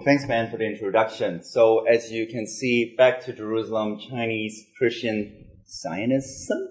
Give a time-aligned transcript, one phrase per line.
[0.00, 1.44] Well, thanks, man, for the introduction.
[1.44, 6.68] So, as you can see, back to Jerusalem, Chinese Christian Zionism?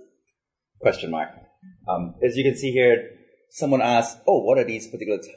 [0.79, 1.29] Question mark.
[1.88, 3.12] Um, as you can see here,
[3.52, 5.31] someone asked, "Oh, what are these particular t-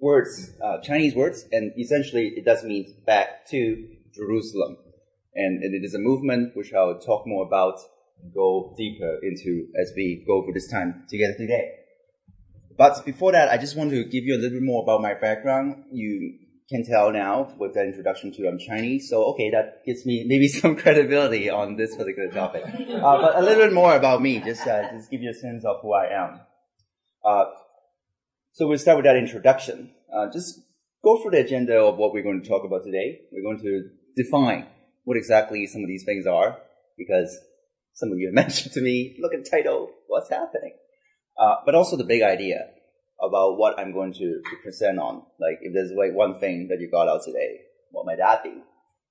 [0.00, 4.78] words, uh, Chinese words?" And essentially, it does mean back to Jerusalem,
[5.34, 7.78] and, and it is a movement which I'll talk more about
[8.22, 11.72] and go deeper into as we go through this time together today.
[12.78, 15.12] But before that, I just want to give you a little bit more about my
[15.12, 15.84] background.
[15.92, 16.38] You
[16.68, 19.08] can tell now with that introduction to I'm Chinese.
[19.10, 22.64] So okay, that gives me maybe some credibility on this particular topic.
[22.64, 25.64] Uh, but a little bit more about me, just uh, just give you a sense
[25.64, 26.40] of who I am.
[27.24, 27.44] Uh,
[28.52, 29.90] so we'll start with that introduction.
[30.14, 30.60] Uh, just
[31.04, 33.20] go through the agenda of what we're going to talk about today.
[33.32, 34.66] We're going to define
[35.04, 36.58] what exactly some of these things are,
[36.96, 37.36] because
[37.94, 40.74] some of you mentioned to me, look at the title, what's happening?
[41.38, 42.58] Uh, but also the big idea
[43.26, 45.22] about what I'm going to, to, present on.
[45.40, 47.60] Like, if there's like one thing that you got out today,
[47.90, 48.54] what might that be?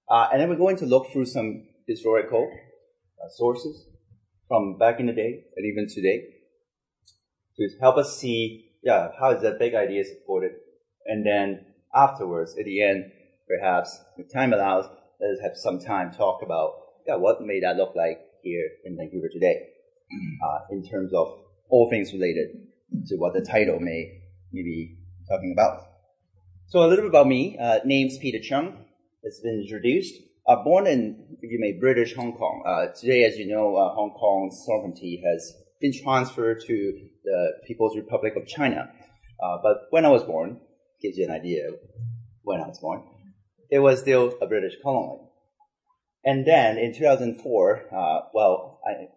[0.09, 2.50] Uh, and then we're going to look through some historical
[3.23, 3.88] uh, sources
[4.47, 6.23] from back in the day and even today
[7.58, 10.52] to help us see, yeah, how is that big idea supported?
[11.05, 13.11] And then afterwards, at the end,
[13.48, 14.86] perhaps, if time allows,
[15.22, 16.73] let us have some time talk about,
[17.08, 19.70] yeah, what may that look like here in Vancouver today,
[20.45, 21.39] uh, in terms of
[21.70, 22.50] all things related
[23.08, 24.97] to what the title may, may be
[25.30, 25.81] talking about.
[26.67, 27.58] So a little bit about me.
[27.59, 28.77] Uh, name's Peter Cheung.
[29.23, 30.16] It's been introduced.
[30.47, 32.64] Uh, born in, if you may, British Hong Kong.
[32.66, 37.95] Uh, today, as you know, uh, Hong Kong's sovereignty has been transferred to the People's
[37.95, 38.89] Republic of China.
[39.41, 40.59] Uh, but when I was born,
[41.02, 41.69] gives you an idea
[42.44, 43.03] when I was born,
[43.69, 45.21] it was still a British colony.
[46.25, 49.08] And then in 2004, uh, well, I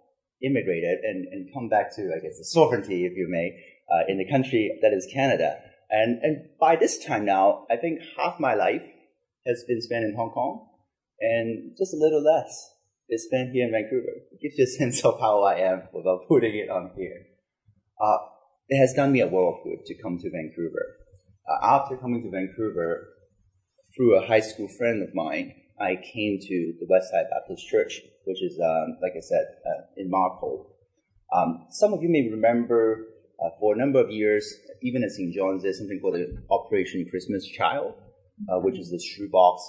[0.43, 3.59] immigrated and, and come back to, I guess, the sovereignty, if you may,
[3.91, 5.59] uh, in the country that is Canada.
[5.91, 8.83] And, and by this time now, I think half my life
[9.47, 10.69] has been spent in Hong Kong
[11.21, 12.73] and just a little less
[13.09, 14.13] is spent here in Vancouver.
[14.33, 17.27] It gives you a sense of how I am without putting it on here.
[18.01, 18.19] Uh,
[18.69, 20.97] it has done me a world of good to come to Vancouver.
[21.49, 23.09] Uh, after coming to Vancouver,
[23.97, 28.43] through a high school friend of mine, I came to the Westside Baptist Church, which
[28.43, 30.67] is, um, like I said, uh, in Marpole.
[31.33, 33.07] Um, some of you may remember
[33.41, 35.33] uh, for a number of years, even at St.
[35.33, 37.95] John's, there's something called the Operation Christmas Child,
[38.49, 39.63] uh, which is the shoebox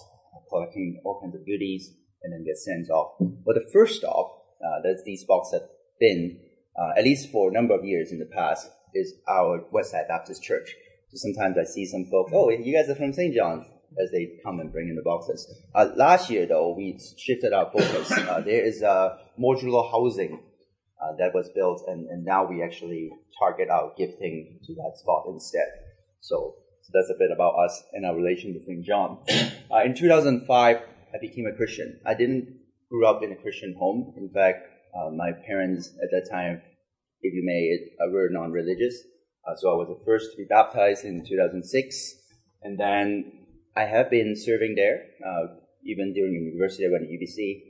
[0.49, 3.13] collecting all kinds of goodies and then get sent off.
[3.19, 5.69] But the first stop uh, that these boxes have
[5.99, 6.39] been,
[6.79, 10.43] uh, at least for a number of years in the past, is our Westside Baptist
[10.43, 10.73] Church.
[11.09, 13.35] So sometimes I see some folks, oh, you guys are from St.
[13.35, 13.65] John's,
[14.01, 15.47] as they come and bring in the boxes.
[15.73, 18.11] Uh, last year, though, we shifted our focus.
[18.11, 20.43] Uh, there is a modular housing
[21.01, 23.09] uh, that was built, and, and now we actually
[23.39, 25.67] target our gifting to that spot instead.
[26.21, 28.85] So, so that's a bit about us and our relation with St.
[28.85, 29.19] John.
[29.69, 31.99] Uh, in 2005, I became a Christian.
[32.05, 32.47] I didn't
[32.89, 34.13] grow up in a Christian home.
[34.15, 34.65] In fact,
[34.95, 36.61] uh, my parents at that time,
[37.19, 39.03] if you may, uh, were non-religious.
[39.57, 42.15] So I was the first to be baptized in 2006.
[42.63, 43.36] And then
[43.77, 45.53] I have been serving there, uh,
[45.85, 46.85] even during university.
[46.87, 47.61] I went to UBC.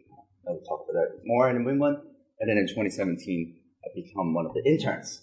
[0.47, 1.99] I will talk about that more in a moment.
[2.39, 5.21] And then in 2017, I become one of the interns.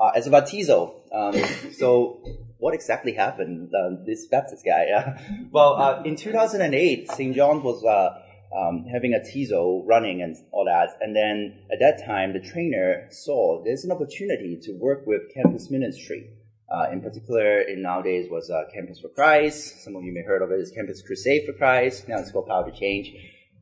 [0.00, 1.34] Uh, as a baptizo, um,
[1.72, 2.22] so
[2.56, 3.70] what exactly happened?
[3.74, 5.18] Uh, this Baptist guy, yeah.
[5.50, 7.36] Well, uh, in 2008, St.
[7.36, 8.18] John was uh,
[8.56, 13.06] um, having a TIZO running and all that, and then at that time, the trainer
[13.10, 16.30] saw there's an opportunity to work with campus ministry.
[16.72, 19.84] Uh, in particular, in nowadays was uh, Campus for Christ.
[19.84, 22.08] Some of you may have heard of it as Campus Crusade for Christ.
[22.08, 23.12] Now it's called Power to Change.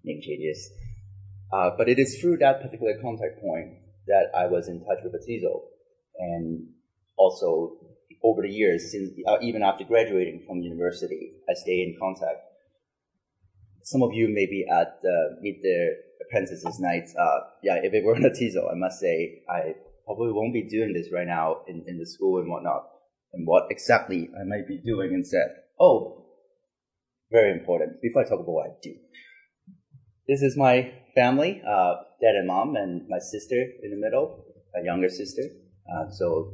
[0.04, 0.70] Name changes.
[1.52, 3.74] Uh, but it is through that particular contact point
[4.06, 5.62] that I was in touch with Baptizo.
[6.20, 6.68] And
[7.18, 7.78] also,
[8.22, 12.38] over the years, since, uh, even after graduating from university, I stay in contact.
[13.82, 15.00] Some of you may be at
[15.40, 15.96] Meet the
[16.28, 17.16] Apprentices Nights.
[17.18, 20.62] Uh, yeah, if it were not a Tizo, I must say I probably won't be
[20.62, 22.84] doing this right now in, in the school and whatnot
[23.32, 25.48] and what exactly I might be doing instead.
[25.78, 26.26] Oh,
[27.30, 28.02] very important.
[28.02, 28.94] Before I talk about what I do,
[30.26, 34.44] this is my family, uh, dad and mom, and my sister in the middle,
[34.74, 35.42] a younger sister.
[35.90, 36.52] Uh, so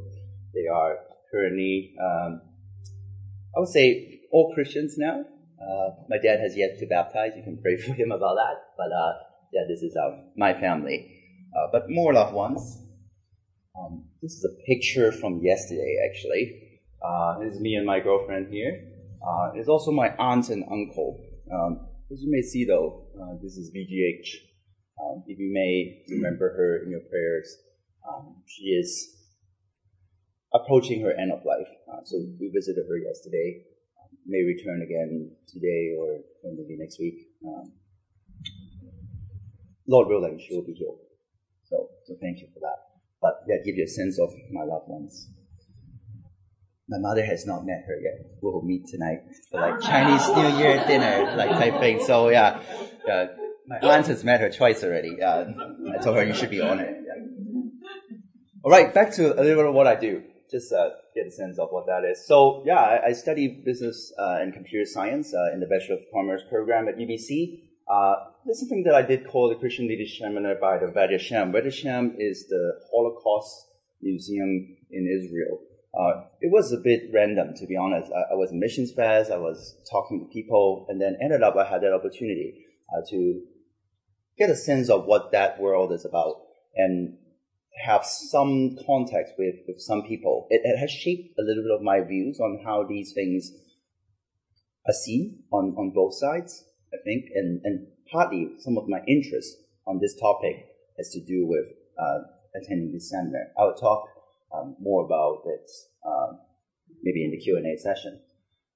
[0.54, 0.98] they are
[1.30, 2.40] currently, um,
[3.54, 5.24] I would say, all Christians now.
[5.60, 7.32] Uh, my dad has yet to baptize.
[7.36, 8.56] You can pray for him about that.
[8.76, 9.12] But uh,
[9.52, 11.12] yeah, this is uh, my family.
[11.56, 12.82] Uh, but more loved ones.
[13.78, 16.65] Um, this is a picture from yesterday, actually.
[17.06, 18.82] Uh, this is me and my girlfriend here.
[19.22, 21.22] Uh, it's also my aunt and uncle.
[21.52, 24.26] Um, as you may see, though, uh, this is VGH.
[25.00, 27.46] Um, if you may remember her in your prayers,
[28.08, 29.14] um, she is
[30.52, 31.68] approaching her end of life.
[31.92, 33.62] Uh, so we visited her yesterday.
[34.02, 37.28] Um, may return again today or, or maybe next week.
[37.46, 37.72] Um,
[39.86, 40.98] Lord willing, she will be healed.
[41.66, 42.78] So, so thank you for that.
[43.22, 45.28] But that gives you a sense of my loved ones.
[46.88, 48.14] My mother has not met her yet.
[48.40, 52.04] We'll meet tonight for like Chinese New Year dinner, like type thing.
[52.04, 52.62] So yeah,
[53.66, 55.20] my aunt has met her twice already.
[55.20, 55.46] Uh,
[55.92, 56.94] I told her you should be on it.
[58.62, 60.22] All right, back to a little bit of what I do.
[60.48, 62.24] Just uh, get a sense of what that is.
[62.24, 66.02] So yeah, I, I study business uh, and computer science uh, in the Bachelor of
[66.12, 67.62] Commerce program at UBC.
[67.90, 70.86] Uh, there's something that I did call the Christian Leadership Seminar by the.
[70.86, 71.10] Yad
[71.52, 73.70] Vashem is the Holocaust
[74.02, 75.58] Museum in Israel.
[75.98, 78.12] Uh, it was a bit random, to be honest.
[78.12, 81.56] I, I, was in missions fest, I was talking to people, and then ended up
[81.56, 83.42] I had that opportunity uh, to
[84.36, 86.42] get a sense of what that world is about
[86.74, 87.16] and
[87.82, 90.46] have some context with, with some people.
[90.50, 93.50] It, it has shaped a little bit of my views on how these things
[94.86, 99.56] are seen on, on both sides, I think, and, and partly some of my interest
[99.86, 100.66] on this topic
[100.98, 101.66] has to do with
[101.98, 102.18] uh,
[102.54, 103.48] attending this seminar.
[103.58, 104.08] I will talk
[104.56, 105.70] um, more about it
[106.06, 106.38] um,
[107.02, 108.20] maybe in the Q&A session.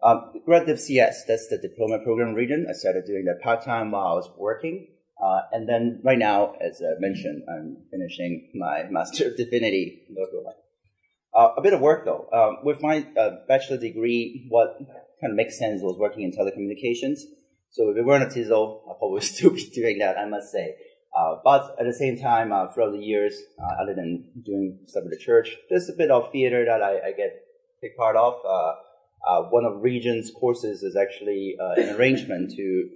[0.03, 2.69] Um, Grad CS, that's the diploma program Regent.
[2.69, 4.89] I started doing that part-time while I was working.
[5.23, 10.07] Uh, and then right now, as I mentioned, I'm finishing my Master of Divinity.
[11.35, 12.27] Uh, a bit of work though.
[12.33, 14.79] Um, with my uh, bachelor degree, what
[15.21, 17.21] kind of makes sense was working in telecommunications.
[17.71, 20.75] So if it weren't a TESOL, I'd probably still be doing that, I must say.
[21.17, 25.05] Uh, but at the same time, uh, throughout the years, uh, other than doing stuff
[25.05, 27.33] at the church, there's a bit of theater that I, I get
[27.83, 28.35] take part of.
[28.47, 28.73] Uh,
[29.29, 32.89] uh, one of Regent's courses is actually uh, an arrangement to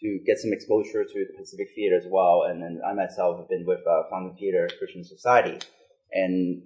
[0.00, 2.42] to get some exposure to the Pacific Theater as well.
[2.42, 5.64] And then I myself have been with uh, Fountain Theater Christian Society
[6.12, 6.62] and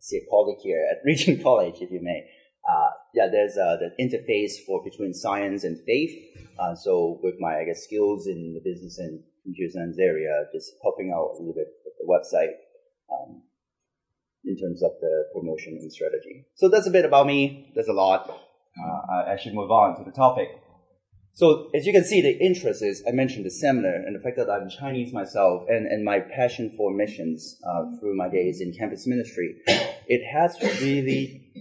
[0.00, 2.26] see a colleague here at Regent College, if you may.
[3.14, 6.10] yeah, there's the interface for between science and faith.
[6.74, 11.12] so with my I guess skills in the business and computer science area, just helping
[11.14, 12.54] out a little bit with the website
[13.12, 13.42] um,
[14.44, 16.46] in terms of the promotion and strategy.
[16.54, 17.72] So that's a bit about me.
[17.74, 18.28] There's a lot.
[18.30, 20.48] Uh, I should move on to the topic.
[21.32, 24.36] So as you can see, the interest is, I mentioned the seminar and the fact
[24.36, 28.74] that I'm Chinese myself and, and my passion for missions uh, through my days in
[28.78, 31.52] campus ministry, it has really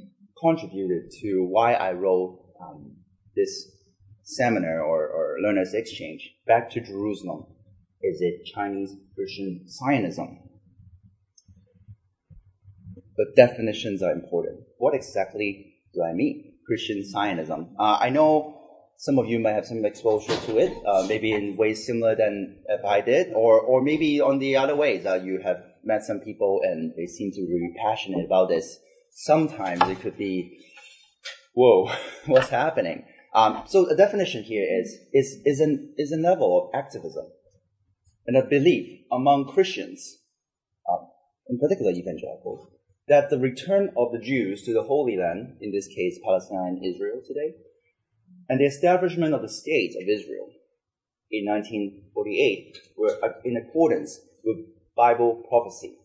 [0.41, 2.95] contributed to why I wrote um,
[3.35, 3.71] this
[4.23, 7.45] seminar or, or learners exchange back to Jerusalem
[8.01, 10.39] is it Chinese Christian Zionism?
[13.17, 14.61] But definitions are important.
[14.77, 16.53] What exactly do I mean?
[16.65, 17.75] Christian Zionism.
[17.77, 18.55] Uh, I know
[18.95, 22.59] some of you might have some exposure to it, uh, maybe in ways similar than
[22.67, 25.05] if I did, or or maybe on the other ways.
[25.05, 28.77] Uh, you have met some people and they seem to be really passionate about this.
[29.11, 30.59] Sometimes it could be,
[31.53, 31.91] whoa,
[32.25, 33.05] what's happening?
[33.33, 37.25] Um, so the definition here is is is an is a level of activism
[38.27, 40.19] and a belief among Christians,
[40.91, 41.07] um,
[41.47, 42.67] in particular evangelicals,
[43.07, 46.85] that the return of the Jews to the Holy Land, in this case Palestine, and
[46.85, 47.55] Israel today,
[48.47, 50.49] and the establishment of the state of Israel
[51.31, 54.57] in 1948 were in accordance with
[54.95, 55.95] Bible prophecy.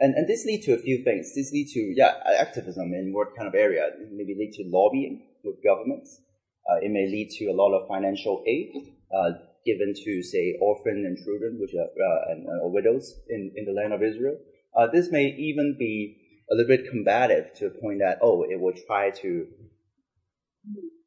[0.00, 1.34] And, and this lead to a few things.
[1.34, 3.86] This lead to, yeah, activism in what kind of area?
[3.86, 6.20] It may lead to lobbying with governments.
[6.68, 8.72] Uh, it may lead to a lot of financial aid.
[9.14, 9.30] Uh,
[9.64, 13.72] given to, say, orphan and children, which are uh, and uh, widows in, in the
[13.72, 14.36] land of Israel.
[14.76, 16.18] Uh, this may even be
[16.50, 19.46] a little bit combative to the point that oh, it will try to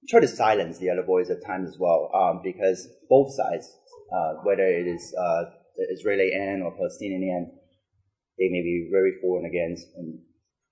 [0.10, 3.76] try to silence the other voice at times as well, um, because both sides,
[4.44, 7.52] whether it is the Israeli end or Palestinian end,
[8.38, 10.20] they may be very for and against, and,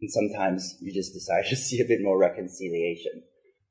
[0.02, 3.24] and sometimes you just decide to see a bit more reconciliation.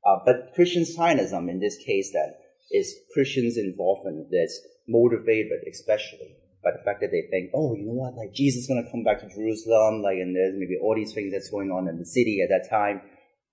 [0.04, 2.35] Uh, but Christian Zionism, in this case, then,
[2.71, 7.92] is Christians' involvement that's motivated especially by the fact that they think, oh, you know
[7.92, 11.12] what, like Jesus is gonna come back to Jerusalem, like, and there's maybe all these
[11.12, 13.02] things that's going on in the city at that time.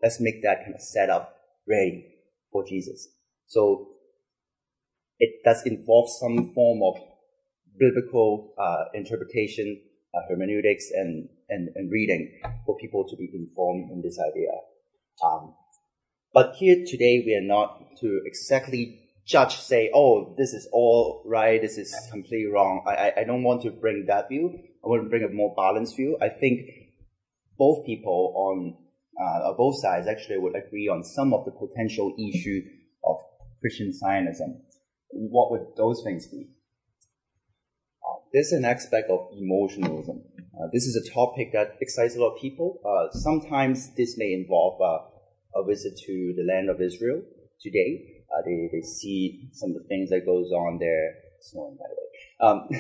[0.01, 1.35] Let's make that kind of setup
[1.67, 2.07] ready
[2.51, 3.09] for Jesus.
[3.47, 3.89] So
[5.19, 6.95] it does involve some form of
[7.77, 9.81] biblical uh, interpretation,
[10.15, 14.51] uh, hermeneutics, and, and, and reading for people to be informed in this idea.
[15.23, 15.53] Um,
[16.33, 21.61] but here today, we are not to exactly judge, say, oh, this is all right,
[21.61, 22.83] this is completely wrong.
[22.87, 24.59] I, I don't want to bring that view.
[24.83, 26.17] I want to bring a more balanced view.
[26.21, 26.61] I think
[27.57, 28.77] both people on
[29.21, 32.61] uh, both sides actually would agree on some of the potential issue
[33.03, 33.17] of
[33.59, 34.61] Christian Zionism.
[35.09, 36.47] What would those things be?
[38.03, 40.23] Uh, there's an aspect of emotionalism.
[40.53, 42.79] Uh, this is a topic that excites a lot of people.
[42.83, 47.21] Uh, sometimes this may involve uh, a visit to the land of Israel
[47.59, 48.20] today.
[48.31, 51.15] Uh, they, they see some of the things that goes on there.
[51.37, 52.07] It's snowing, by the way.
[52.41, 52.69] Um,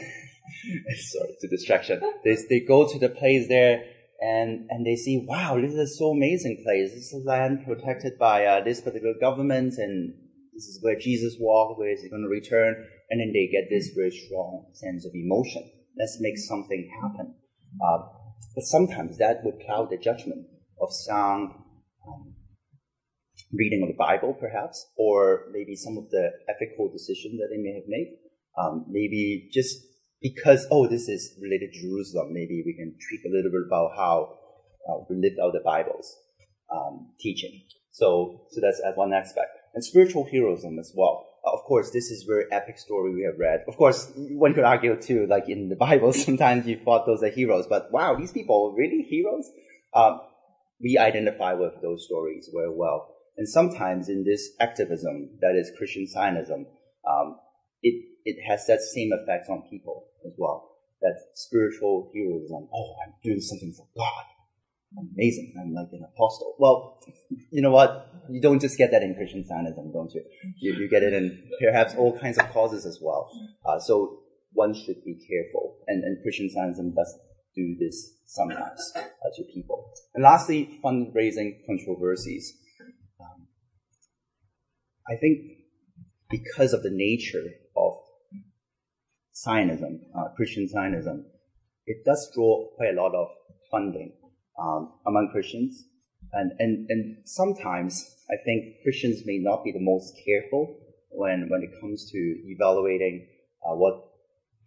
[0.95, 2.01] sorry, it's a distraction.
[2.23, 3.83] They, they go to the place there
[4.21, 6.93] and, and they see, wow, this is so amazing place.
[6.93, 10.13] This is land protected by uh, this particular government and
[10.53, 12.75] this is where Jesus walked, where is he going to return?
[13.09, 15.69] And then they get this very strong sense of emotion.
[15.97, 17.35] Let's make something happen.
[17.83, 17.97] Uh,
[18.55, 20.45] but sometimes that would cloud the judgment
[20.81, 21.51] of sound
[23.53, 27.75] reading of the Bible, perhaps, or maybe some of the ethical decisions that they may
[27.75, 28.17] have made.
[28.57, 29.77] Um, maybe just
[30.21, 33.91] because, oh, this is related to Jerusalem, maybe we can tweak a little bit about
[33.95, 34.37] how
[34.87, 36.15] uh, we live out the Bible's
[36.73, 37.63] um, teaching.
[37.91, 39.49] So, so that's one aspect.
[39.73, 41.27] And spiritual heroism as well.
[41.45, 43.63] Uh, of course, this is very epic story we have read.
[43.67, 47.29] Of course, one could argue too, like in the Bible, sometimes you thought those are
[47.29, 49.49] heroes, but wow, these people are really heroes?
[49.93, 50.21] Um,
[50.81, 53.07] we identify with those stories very well.
[53.41, 56.67] And sometimes in this activism, that is Christian Zionism,
[57.09, 57.39] um,
[57.81, 60.77] it, it has that same effect on people as well.
[61.01, 62.69] That spiritual heroism.
[62.71, 64.25] Oh, I'm doing something for God.
[65.15, 65.55] Amazing.
[65.59, 66.53] I'm like an apostle.
[66.59, 66.99] Well,
[67.49, 68.13] you know what?
[68.29, 70.23] You don't just get that in Christian Zionism, don't you?
[70.59, 73.27] You, you get it in perhaps all kinds of causes as well.
[73.65, 74.19] Uh, so
[74.53, 75.79] one should be careful.
[75.87, 77.17] And, and Christian Zionism does
[77.55, 79.01] do this sometimes uh,
[79.35, 79.91] to people.
[80.13, 82.60] And lastly, fundraising controversies.
[85.09, 85.39] I think
[86.29, 87.43] because of the nature
[87.75, 87.93] of
[89.35, 91.25] Zionism, uh, Christian Zionism,
[91.85, 93.27] it does draw quite a lot of
[93.71, 94.13] funding
[94.61, 95.85] um, among Christians.
[96.33, 100.77] And, and, and sometimes I think Christians may not be the most careful
[101.09, 103.27] when, when it comes to evaluating
[103.65, 104.07] uh, what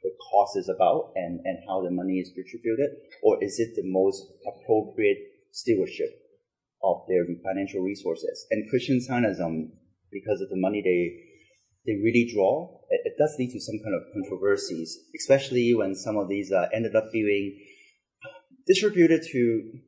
[0.02, 2.90] the cost is about and, and how the money is distributed,
[3.22, 5.16] or is it the most appropriate
[5.52, 6.10] stewardship
[6.82, 8.46] of their financial resources?
[8.50, 9.72] And Christian Zionism,
[10.14, 11.02] because of the money they
[11.87, 16.16] they really draw, it, it, does lead to some kind of controversies, especially when some
[16.16, 17.61] of these uh, ended up being
[18.66, 19.80] distributed to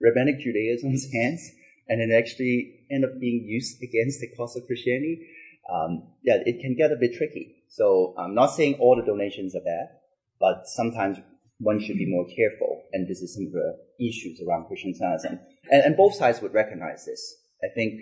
[0.00, 1.48] rabbinic Judaism's hands,
[1.86, 5.28] and then actually end up being used against the cause of Christianity.
[5.72, 7.62] Um, yeah, it can get a bit tricky.
[7.68, 9.86] So I'm not saying all the donations are bad,
[10.40, 11.18] but sometimes
[11.60, 12.82] one should be more careful.
[12.92, 15.38] And this is some of the issues around Christian Zionism.
[15.70, 17.36] And, and both sides would recognize this.
[17.62, 18.00] I think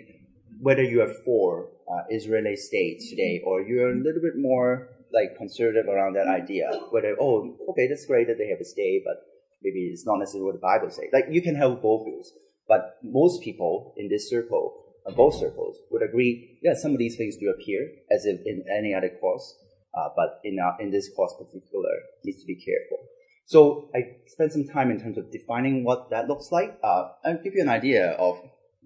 [0.59, 5.37] whether you are for uh, Israeli state today or you're a little bit more like
[5.37, 9.17] conservative around that idea, whether, oh, okay, that's great that they have a state, but
[9.63, 11.09] maybe it's not necessarily what the Bible says.
[11.11, 12.31] Like you can have both views,
[12.67, 14.85] but most people in this circle
[15.15, 18.93] both circles would agree, yeah, some of these things do appear as if in any
[18.93, 19.55] other course,
[19.97, 21.89] uh, but in, our, in this course particular,
[22.23, 23.05] needs to be careful.
[23.45, 26.77] So I spent some time in terms of defining what that looks like.
[26.83, 28.37] Uh, I'll give you an idea of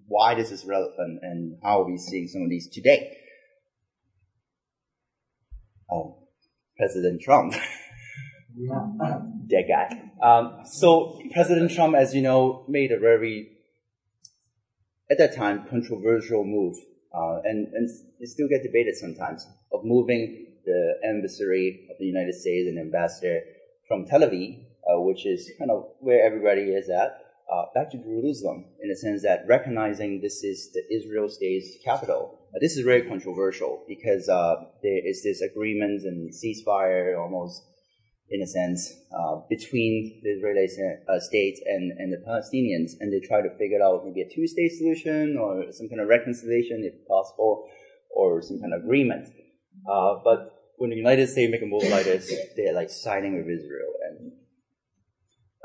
[0.06, 3.16] why this is relevant and how are we're seeing some of these today.
[5.90, 6.28] Oh,
[6.76, 7.54] President Trump.
[8.56, 8.86] Yeah.
[9.48, 10.00] that guy.
[10.22, 13.54] Um, so President Trump, as you know, made a very
[15.10, 16.76] at that time, controversial move,
[17.14, 17.88] uh, and, and
[18.20, 23.40] it still get debated sometimes, of moving the embassy of the United States and ambassador
[23.86, 27.98] from Tel Aviv, uh, which is kind of where everybody is at, uh, back to
[27.98, 32.38] Jerusalem, in the sense that recognizing this is the Israel state's capital.
[32.54, 37.62] Uh, this is very controversial because uh, there is this agreement and ceasefire almost
[38.30, 40.66] in a sense, uh, between the Israeli
[41.08, 44.72] uh, state and, and the Palestinians, and they try to figure out maybe a two-state
[44.72, 47.68] solution or some kind of reconciliation, if possible,
[48.10, 49.28] or some kind of agreement.
[49.88, 53.46] Uh, but when the United States make a move like this, they're like siding with
[53.46, 54.32] Israel and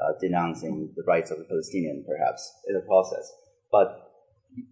[0.02, 3.32] uh, denouncing the rights of the Palestinian, perhaps, in the process.
[3.72, 4.12] But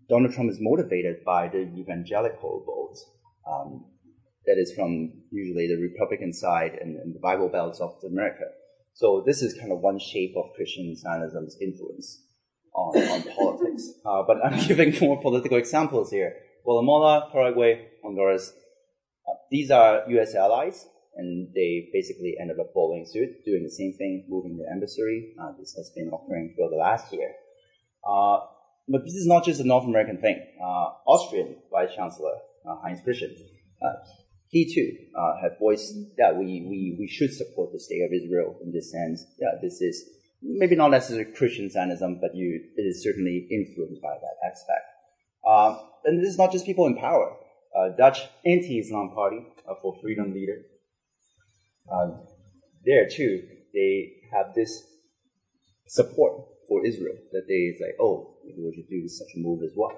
[0.09, 2.97] Donald Trump is motivated by the evangelical vote.
[3.49, 3.85] Um,
[4.47, 8.45] that is from usually the Republican side and, and the Bible Belts of America.
[8.93, 12.23] So this is kind of one shape of Christian Zionism's influence
[12.73, 13.91] on, on politics.
[14.05, 16.33] Uh, but I'm giving more political examples here.
[16.63, 18.53] Guatemala, Paraguay, Honduras,
[19.27, 20.33] uh, these are U.S.
[20.33, 20.87] allies,
[21.17, 25.33] and they basically ended up following suit, doing the same thing, moving the embassy.
[25.41, 27.33] Uh, this has been occurring for the last year.
[28.07, 28.39] Uh,
[28.87, 30.39] but this is not just a North American thing.
[30.61, 33.35] Uh, Austrian Vice Chancellor uh, Heinz Christian
[34.49, 38.57] he too uh, had voiced that we, we, we should support the state of Israel
[38.63, 39.25] in this sense.
[39.37, 40.09] Yeah, this is
[40.41, 44.87] maybe not necessarily Christian Zionism, but you, it is certainly influenced by that aspect.
[46.07, 47.35] And this is not just people in power.
[47.75, 50.63] Uh, Dutch anti-Islam party uh, for freedom leader.
[51.91, 52.09] Uh,
[52.85, 54.83] there too, they have this
[55.87, 59.73] support for Israel that they say, oh, maybe we should do such a move as
[59.75, 59.95] well.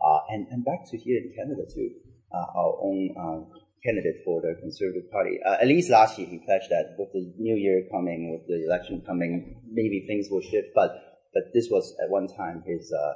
[0.00, 1.90] Uh, and, and back to here in Canada too,
[2.34, 5.38] uh, our own uh, candidate for the Conservative Party.
[5.44, 8.64] Uh, at least last year, he pledged that with the new year coming, with the
[8.64, 10.68] election coming, maybe things will shift.
[10.74, 10.90] But
[11.34, 13.14] but this was at one time his uh,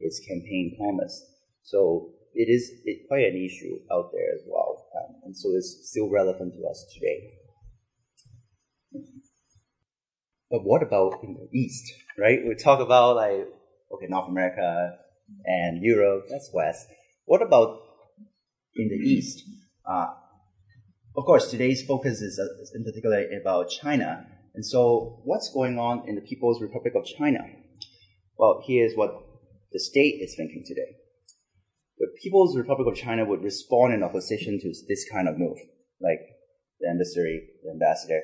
[0.00, 1.24] his campaign promise.
[1.62, 5.90] So it is it, quite an issue out there as well, um, and so it's
[5.90, 7.34] still relevant to us today.
[10.50, 12.40] But what about in the East, right?
[12.46, 13.48] We talk about like
[13.92, 14.98] okay, North America
[15.44, 16.86] and Europe, that's West.
[17.24, 17.80] What about
[18.74, 19.44] in the East?
[19.88, 20.06] Uh,
[21.16, 24.26] of course, today's focus is, uh, in particular about China.
[24.54, 27.40] And so, what's going on in the People's Republic of China?
[28.36, 29.10] Well, here's what
[29.72, 30.96] the state is thinking today.
[31.98, 35.58] The People's Republic of China would respond in opposition to this kind of move,
[36.00, 36.20] like
[36.80, 38.22] the emissary, the ambassador.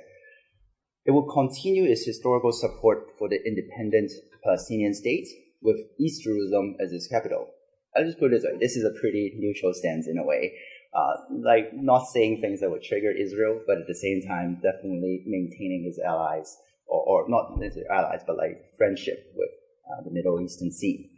[1.06, 5.28] It will continue its historical support for the independent Palestinian state
[5.60, 7.48] with East Jerusalem as its capital.
[7.96, 8.58] I'll just put it this way.
[8.58, 10.52] This is a pretty neutral stance in a way
[10.94, 15.24] uh, like not saying things that would trigger Israel, but at the same time, definitely
[15.26, 16.56] maintaining his allies,
[16.86, 19.50] or, or not necessarily allies, but like friendship with
[19.90, 21.10] uh, the Middle Eastern Sea,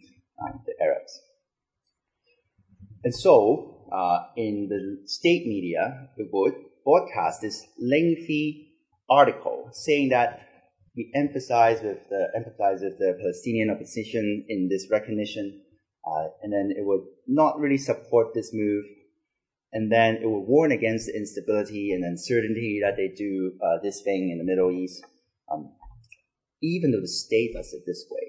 [0.42, 1.20] um, the Arabs.
[3.04, 8.65] And so, uh, in the state media, it would broadcast this lengthy
[9.08, 10.40] article saying that
[10.96, 15.62] we emphasize with the the Palestinian opposition in this recognition,
[16.06, 18.84] uh, and then it would not really support this move
[19.76, 24.00] and then it would warn against the instability and uncertainty that they do uh, this
[24.02, 25.04] thing in the Middle East.
[25.52, 25.72] Um,
[26.62, 28.26] even though the state does it this way,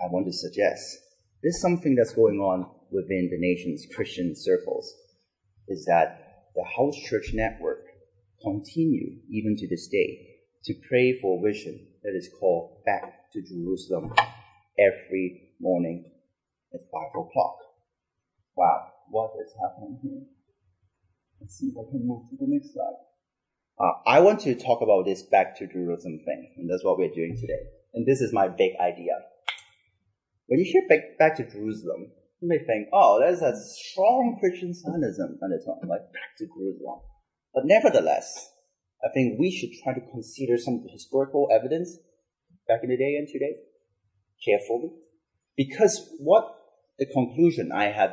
[0.00, 0.98] I want to suggest
[1.42, 4.94] there's something that's going on within the nation's Christian circles,
[5.66, 7.81] is that the house church network
[8.42, 10.28] continue even to this day
[10.64, 14.12] to pray for a vision that is called back to Jerusalem
[14.78, 16.10] every morning
[16.74, 17.56] at five o'clock.
[18.56, 20.24] Wow what is happening here.
[21.40, 22.96] Let's see if I can move to the next slide.
[23.78, 27.14] Uh, I want to talk about this back to Jerusalem thing, and that's what we're
[27.14, 27.60] doing today.
[27.94, 29.12] And this is my big idea.
[30.46, 34.72] When you hear back, back to Jerusalem, you may think, oh, there's a strong Christian
[34.72, 37.00] Zionism undertone, like back to Jerusalem.
[37.54, 38.50] But nevertheless,
[39.04, 41.98] I think we should try to consider some of the historical evidence
[42.68, 43.56] back in the day and today
[44.44, 44.90] carefully.
[45.56, 46.44] Because what
[46.98, 48.10] the conclusion I have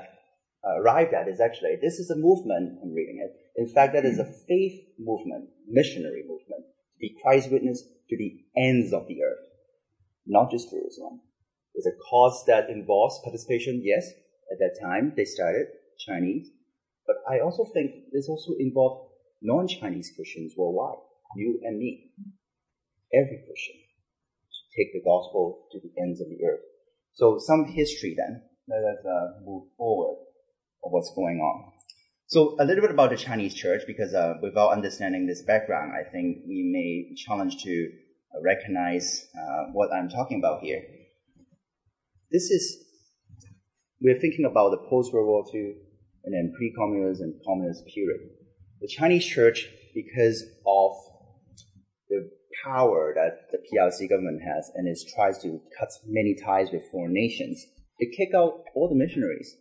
[0.65, 3.31] uh, arrived at is actually this is a movement, I'm reading it.
[3.55, 8.43] In fact, that is a faith movement, missionary movement, to be Christ's witness to the
[8.57, 9.45] ends of the earth,
[10.25, 11.21] not just Jerusalem.
[11.75, 14.09] It's a cause that involves participation, yes,
[14.51, 15.67] at that time they started,
[15.99, 16.49] Chinese,
[17.05, 19.08] but I also think this also involved
[19.41, 20.99] non-Chinese Christians worldwide,
[21.35, 22.11] you and me,
[23.13, 26.61] every Christian, to take the gospel to the ends of the earth.
[27.13, 30.17] So some history then, let us uh, move forward
[30.83, 31.73] of what's going on.
[32.27, 36.09] So a little bit about the Chinese church, because uh, without understanding this background, I
[36.09, 37.89] think we may be challenged to
[38.35, 40.81] uh, recognize uh, what I'm talking about here.
[42.31, 42.77] This is,
[43.99, 45.73] we're thinking about the post-World War II
[46.25, 48.29] and then pre-communist and communist period.
[48.81, 50.91] The Chinese church, because of
[52.09, 52.29] the
[52.63, 57.13] power that the PRC government has and it tries to cut many ties with foreign
[57.13, 57.65] nations,
[57.97, 59.55] it kicked out all the missionaries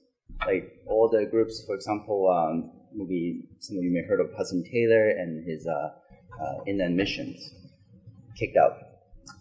[0.46, 4.30] like all the groups, for example, um, maybe some of you may have heard of
[4.36, 7.54] Hudson Taylor and his uh, uh, inland missions
[8.38, 8.78] kicked out.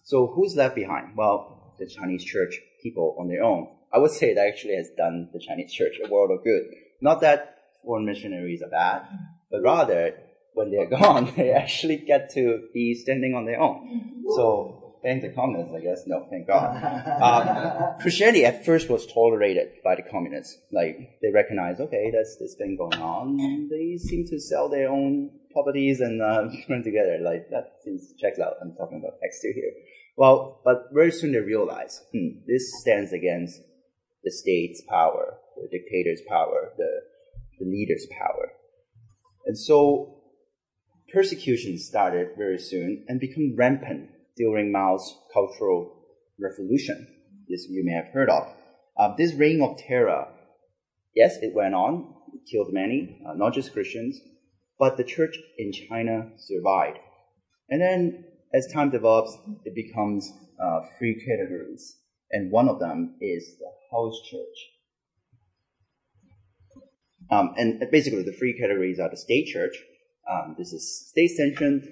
[0.03, 1.15] So who's left behind?
[1.15, 3.67] Well, the Chinese church people on their own.
[3.93, 6.63] I would say that actually has done the Chinese church a world of good.
[7.01, 9.03] Not that foreign missionaries are bad,
[9.51, 10.15] but rather
[10.53, 14.23] when they're gone, they actually get to be standing on their own.
[14.35, 16.03] So thank the communists, I guess.
[16.07, 16.83] No, thank God.
[16.83, 20.57] Uh, Christianity at first was tolerated by the communists.
[20.71, 23.69] Like they recognized, okay, that's this thing going on.
[23.69, 27.19] They seem to sell their own properties and uh, run together.
[27.21, 28.53] Like that seems checks out.
[28.61, 29.71] I'm talking about Acts 2 here.
[30.17, 33.61] Well, but very soon they realized hmm, this stands against
[34.23, 37.01] the state's power, the dictator's power, the
[37.59, 38.51] the leader's power,
[39.47, 40.17] and so
[41.11, 46.03] persecution started very soon and became rampant during Mao's Cultural
[46.37, 47.07] Revolution.
[47.47, 48.43] This you may have heard of.
[48.99, 50.27] Uh, this reign of terror,
[51.15, 54.19] yes, it went on, it killed many, uh, not just Christians,
[54.77, 56.99] but the church in China survived.
[57.69, 60.29] And then, as time develops, it becomes
[60.61, 61.97] uh, three categories,
[62.31, 64.76] and one of them is the house church.
[67.29, 69.75] Um, and basically, the three categories are the state church.
[70.29, 71.87] Um, this is state sanctioned.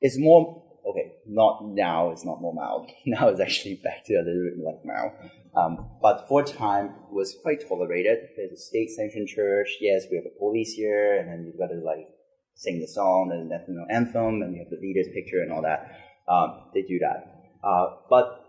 [0.00, 2.90] It's more okay, not now, it's not more mild.
[3.06, 5.12] Now it's actually back to a little bit like now.
[5.56, 8.18] Um, but for a time, it was quite tolerated.
[8.36, 9.68] There's a state-sanctioned church.
[9.80, 12.08] Yes, we have a police here, and then you've got to like
[12.54, 15.62] sing the song and the national anthem, and you have the leader's picture and all
[15.62, 15.98] that.
[16.28, 17.58] Um, they do that.
[17.64, 18.44] Uh, but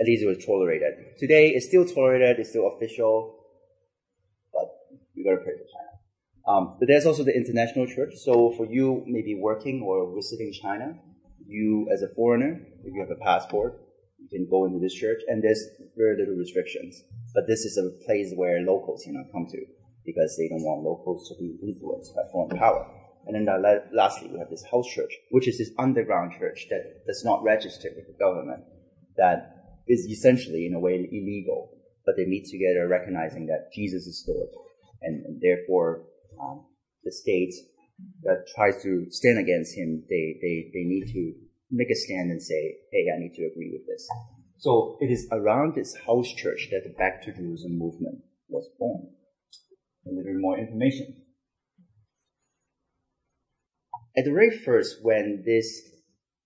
[0.00, 0.94] at least it was tolerated.
[1.18, 3.33] Today, it's still tolerated, it's still official,
[5.24, 5.94] you gotta pray for China.
[6.46, 8.14] Um, but there's also the international church.
[8.16, 10.98] So for you, maybe working or visiting China,
[11.46, 13.80] you as a foreigner, if you have a passport,
[14.18, 15.62] you can go into this church, and there's
[15.96, 17.02] very little restrictions.
[17.34, 19.58] But this is a place where locals you know, come to
[20.04, 22.86] because they don't want locals to be influenced by foreign power.
[23.26, 23.46] And then
[23.92, 27.88] lastly, we have this house church, which is this underground church that does not register
[27.96, 28.64] with the government,
[29.16, 31.70] that is essentially, in a way, illegal.
[32.04, 34.50] But they meet together recognizing that Jesus is Lord.
[35.04, 36.06] And, and therefore,
[36.40, 36.64] um,
[37.04, 37.52] the state
[38.22, 41.32] that tries to stand against him, they, they, they need to
[41.70, 44.08] make a stand and say, hey, I need to agree with this.
[44.58, 49.08] So it is around this house church that the Back to Jerusalem movement was born.
[50.06, 51.22] A little more information.
[54.16, 55.82] At the very first, when this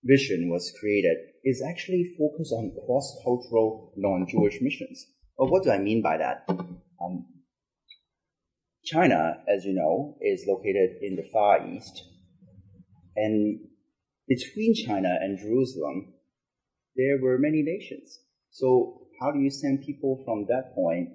[0.03, 5.05] vision was created, is actually focused on cross-cultural non-Jewish missions.
[5.37, 6.45] Well, what do I mean by that?
[6.49, 7.27] Um,
[8.85, 12.03] China, as you know, is located in the Far East.
[13.15, 13.59] And
[14.27, 16.13] between China and Jerusalem,
[16.95, 18.19] there were many nations.
[18.51, 21.09] So how do you send people from that point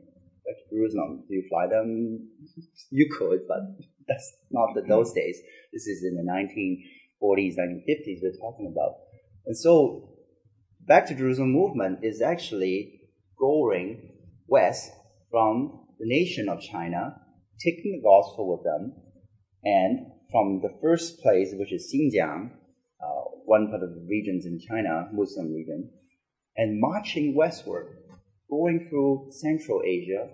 [0.45, 1.25] back to Jerusalem?
[1.29, 2.29] Do you fly them?
[2.91, 3.59] You could, but
[4.09, 5.41] that's not the, those days.
[5.73, 8.95] This is in the 1940s, 1950s we're talking about.
[9.47, 10.15] And so
[10.87, 13.01] Back to Jerusalem movement is actually
[13.39, 14.13] going
[14.47, 14.93] west
[15.31, 17.17] from the nation of China
[17.63, 18.95] taking the gospel with them,
[19.65, 24.61] and from the first place, which is Xinjiang, uh, one part of the regions in
[24.61, 25.91] China, Muslim region,
[26.57, 27.87] and marching westward,
[28.51, 30.29] going through Central Asia,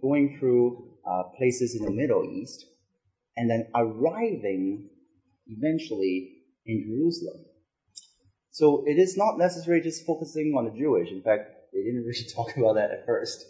[0.00, 2.66] going through uh, places in the Middle East,
[3.36, 4.90] and then arriving
[5.46, 7.44] eventually in Jerusalem.
[8.50, 11.10] So it is not necessarily just focusing on the Jewish.
[11.10, 13.44] In fact, they didn't really talk about that at first,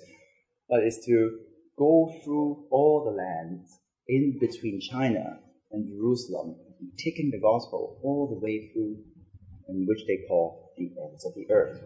[0.69, 1.39] but it's to
[1.79, 5.39] go through all the lands in between China
[5.71, 6.57] and Jerusalem,
[6.99, 8.97] taking the gospel all the way through,
[9.69, 11.81] in which they call the ends of the earth.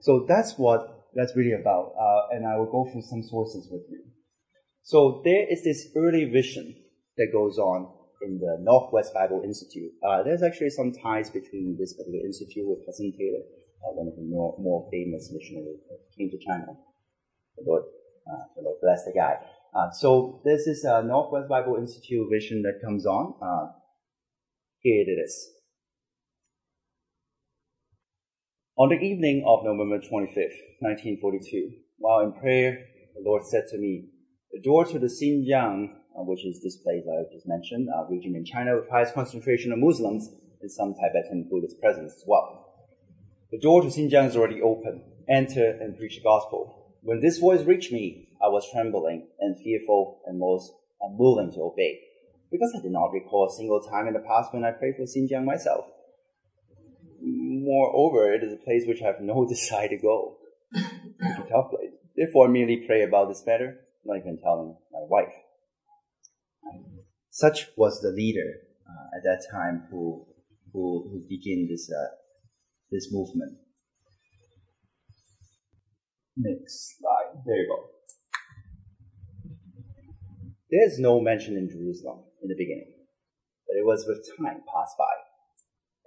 [0.00, 3.82] So that's what that's really about, uh, and I will go through some sources with
[3.90, 4.02] you.
[4.82, 6.74] So there is this early vision
[7.16, 7.86] that goes on
[8.22, 9.92] in the Northwest Bible Institute.
[10.02, 13.44] Uh, there's actually some ties between this particular institute with Hudson Taylor,
[13.84, 16.72] uh, one of the more, more famous missionaries that came to China.
[17.58, 17.84] The
[18.26, 19.34] Uh, the bless the guy.
[19.74, 23.34] Uh, so this is a Northwest Bible Institute vision that comes on.
[23.42, 23.72] Uh,
[24.80, 25.50] here it is.
[28.76, 34.08] On the evening of November 25th, 1942, while in prayer, the Lord said to me,
[34.50, 38.08] the door to the Xinjiang, uh, which is this place I just mentioned, a uh,
[38.08, 40.28] region in China with highest concentration of Muslims
[40.60, 42.74] and some Tibetan Buddhist presence as well.
[43.50, 45.04] The door to Xinjiang is already open.
[45.28, 46.81] Enter and preach the gospel.
[47.02, 51.98] When this voice reached me, I was trembling and fearful and most unwilling to obey,
[52.50, 55.02] because I did not recall a single time in the past when I prayed for
[55.02, 55.86] Xinjiang myself.
[57.20, 60.36] Moreover, it is a place which I have no desire to go.
[60.72, 61.90] It's a tough place.
[62.16, 65.34] Therefore, I merely pray about this matter, not even telling my wife.
[67.30, 70.26] Such was the leader uh, at that time who
[70.72, 72.14] who, who began this uh,
[72.90, 73.58] this movement.
[76.36, 77.42] Next slide.
[77.44, 77.92] There you go.
[80.70, 82.94] There's no mention in Jerusalem in the beginning,
[83.68, 85.12] but it was with time passed by.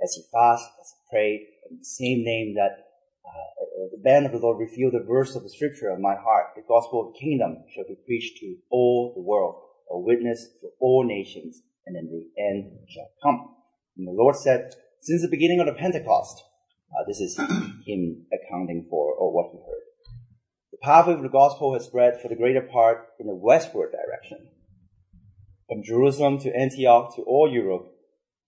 [0.03, 2.89] As he fasted, as he prayed, in the same name that
[3.21, 6.55] uh, the band of the Lord revealed the verse of the scripture of my heart,
[6.55, 9.61] the gospel of the kingdom shall be preached to all the world,
[9.91, 13.53] a witness to all nations, and then the end shall come.
[13.97, 16.41] And the Lord said, since the beginning of the Pentecost,
[16.89, 17.37] uh, this is
[17.85, 19.84] him accounting for or what he heard.
[20.75, 24.49] The pathway of the gospel has spread for the greater part in a westward direction.
[25.69, 27.87] From Jerusalem to Antioch to all Europe,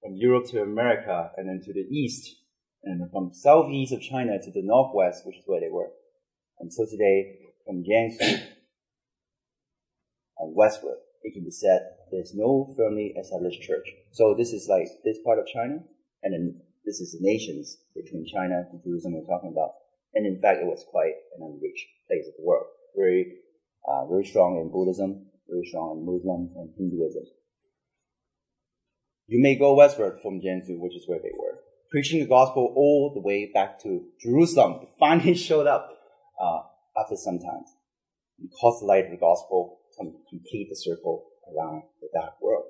[0.04, 2.36] from Europe to America, and then to the east,
[2.84, 5.88] and from southeast of China to the northwest, which is where they were.
[6.60, 8.42] Until today, from Gansu
[10.40, 11.80] and westward, it can be said
[12.12, 13.88] there's no firmly established church.
[14.12, 15.78] So this is like this part of China,
[16.24, 19.72] and then this is the nations between China and Jerusalem we're talking about.
[20.14, 22.68] And in fact, it was quite an unreached place of the world.
[22.96, 23.44] Very,
[23.88, 27.24] uh, very strong in Buddhism, very strong in Muslim and Hinduism.
[29.28, 31.60] You may go westward from Gansu, which is where they were.
[31.90, 34.80] preaching the gospel all the way back to Jerusalem.
[34.82, 35.90] It finally showed up
[36.42, 36.62] uh,
[37.00, 37.64] after some time.
[38.40, 42.66] And caused the light of the gospel to complete the circle around the dark world.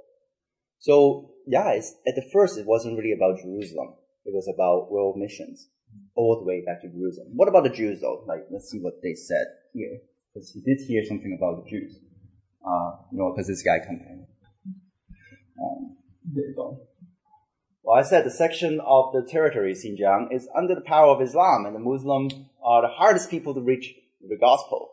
[0.79, 3.95] So yeah, at the first it wasn't really about Jerusalem.
[4.23, 5.67] It was about world missions
[6.15, 7.29] all the way back to Jerusalem.
[7.33, 8.23] What about the Jews though?
[8.27, 9.99] Like, let's see what they said here.
[10.33, 11.99] Because he did hear something about the Jews.
[12.65, 14.25] Uh, you know, because this guy comes in.
[15.61, 15.97] Um,
[16.33, 16.81] there you go.
[17.83, 21.65] Well, I said the section of the territory, Xinjiang, is under the power of Islam,
[21.65, 24.89] and the Muslims are the hardest people to reach the gospel.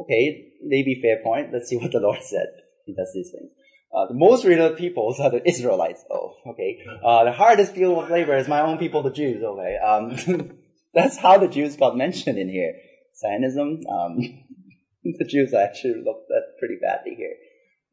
[0.00, 1.52] Okay, maybe fair point.
[1.52, 2.48] Let's see what the Lord said.
[2.86, 3.50] He does these things.
[3.94, 6.04] Uh, the most real peoples are the Israelites.
[6.10, 6.78] Oh, okay.
[7.04, 9.42] Uh, the hardest field of labor is my own people, the Jews.
[9.42, 9.76] Okay.
[9.76, 10.58] Um,
[10.94, 12.74] that's how the Jews got mentioned in here.
[13.20, 14.18] Zionism, um,
[15.04, 17.34] the Jews actually looked at pretty badly here.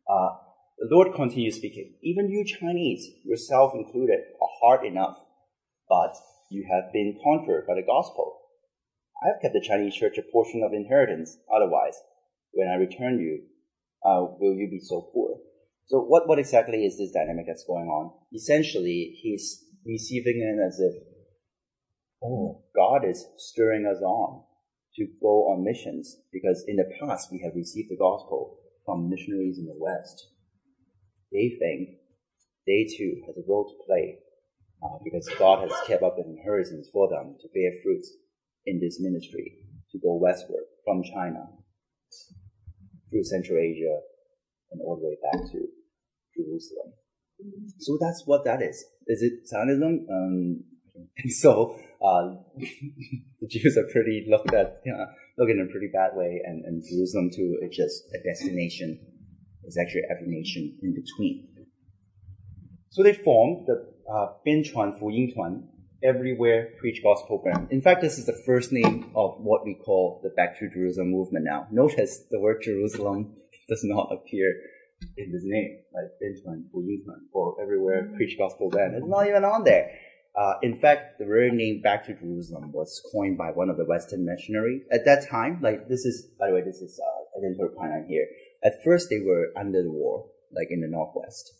[0.09, 0.29] Uh,
[0.79, 1.95] the Lord continues speaking.
[2.01, 5.17] Even you Chinese, yourself included, are hard enough,
[5.89, 6.15] but
[6.49, 8.39] you have been conquered by the gospel.
[9.21, 11.37] I have kept the Chinese church a portion of inheritance.
[11.53, 11.95] Otherwise,
[12.53, 13.43] when I return you,
[14.05, 15.35] uh, will you be so poor?
[15.89, 18.13] So what, what exactly is this dynamic that's going on?
[18.31, 20.93] Essentially, he's receiving it as if,
[22.23, 24.43] oh, God is stirring us on
[24.97, 29.57] to go on missions because in the past we have received the gospel from missionaries
[29.57, 30.29] in the West.
[31.31, 31.97] They think
[32.67, 34.19] they too has a role to play
[34.85, 38.05] uh, because God has kept up an inheritance for them to bear fruit
[38.67, 39.57] in this ministry
[39.91, 41.49] to go westward from China
[43.09, 43.97] through Central Asia
[44.71, 45.78] and all the way back to
[46.35, 46.93] Jerusalem.
[47.79, 48.83] So that's what that is.
[49.07, 50.05] Is it Zionism?
[50.11, 51.79] Um, I don't think so.
[52.03, 52.35] Uh,
[53.41, 55.05] the Jews are pretty looked at, you know,
[55.37, 58.99] looked in a pretty bad way, and, and Jerusalem too is just a destination.
[59.63, 61.47] It's actually every nation in between.
[62.89, 65.69] So they formed the uh, Bianchuan Fu Ying Tuan,
[66.03, 67.67] Everywhere Preach Gospel Program.
[67.71, 71.11] In fact, this is the first name of what we call the Back to Jerusalem
[71.11, 71.67] movement now.
[71.71, 73.35] Notice the word Jerusalem
[73.69, 74.55] does not appear
[75.17, 78.93] in this name, like Bianchuan, Yingchuan, or everywhere preach gospel then.
[78.95, 79.91] It's not even on there.
[80.35, 83.85] Uh, in fact, the very name Back to Jerusalem was coined by one of the
[83.85, 84.83] Western missionaries.
[84.91, 87.75] At that time, like this is, by the way, this is, uh, I didn't put
[87.75, 88.27] a on here.
[88.63, 91.53] At first, they were under the war, like in the Northwest.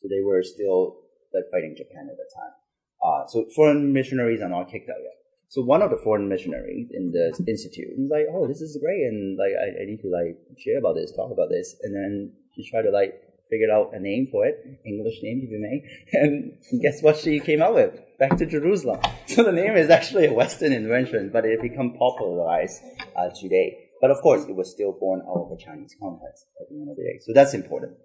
[0.00, 0.98] So they were still
[1.32, 2.54] like fighting Japan at the time.
[3.02, 5.16] Uh, so foreign missionaries are not kicked out yet.
[5.48, 9.06] So one of the foreign missionaries in the institute was like, "Oh, this is great,"
[9.06, 12.32] and like I, I need to like share about this, talk about this, and then
[12.56, 13.14] she tried to like
[13.50, 15.76] figure out a name for it, English name if you may,
[16.20, 18.00] and guess what she came up with?
[18.18, 19.00] Back to Jerusalem.
[19.28, 22.80] So the name is actually a Western invention, but it became popularized
[23.14, 23.90] uh, today.
[24.00, 26.90] But of course, it was still born out of a Chinese context at the end
[26.90, 27.18] of the day.
[27.20, 27.96] So that's important.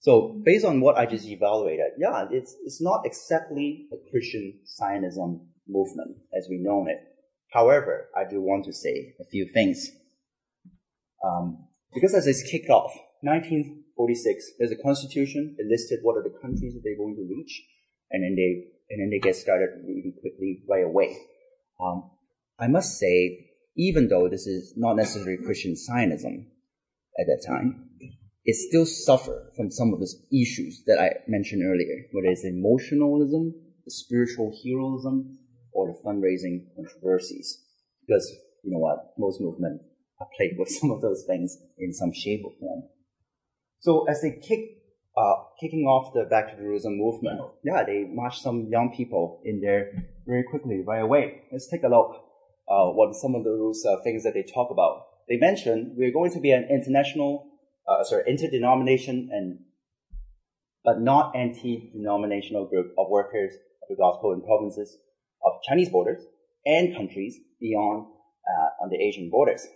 [0.00, 5.48] So based on what I just evaluated, yeah, it's it's not exactly a Christian Zionism
[5.66, 6.98] movement as we know it.
[7.50, 9.90] However, I do want to say a few things.
[11.24, 12.92] Um, because as it's kicked off,
[13.24, 15.56] 1946, there's a constitution.
[15.58, 17.62] It listed what are the countries that they're going to reach,
[18.10, 21.16] and then they and then they get started really quickly right away.
[21.80, 22.10] Um,
[22.58, 26.46] I must say, even though this is not necessarily Christian Zionism
[27.18, 27.90] at that time,
[28.44, 33.54] it still suffered from some of those issues that I mentioned earlier, whether it's emotionalism,
[33.84, 35.38] the spiritual heroism,
[35.72, 37.64] or the fundraising controversies.
[38.06, 38.30] Because,
[38.62, 39.84] you know what, most movements
[40.20, 42.82] are plagued with some of those things in some shape or form.
[43.84, 44.78] So as they kick,
[45.14, 49.60] uh, kicking off the Back to Jerusalem movement, yeah, they marched some young people in
[49.60, 49.92] there
[50.26, 51.42] very quickly, right away.
[51.52, 52.16] Let's take a look,
[52.66, 55.04] uh, what some of those uh, things that they talk about.
[55.28, 57.46] They mentioned we're going to be an international,
[57.86, 59.58] uh, sorry, interdenomination and
[60.82, 64.96] but not anti-denominational group of workers of the gospel in provinces
[65.44, 66.22] of Chinese borders
[66.64, 68.06] and countries beyond
[68.48, 69.66] uh, on the Asian borders.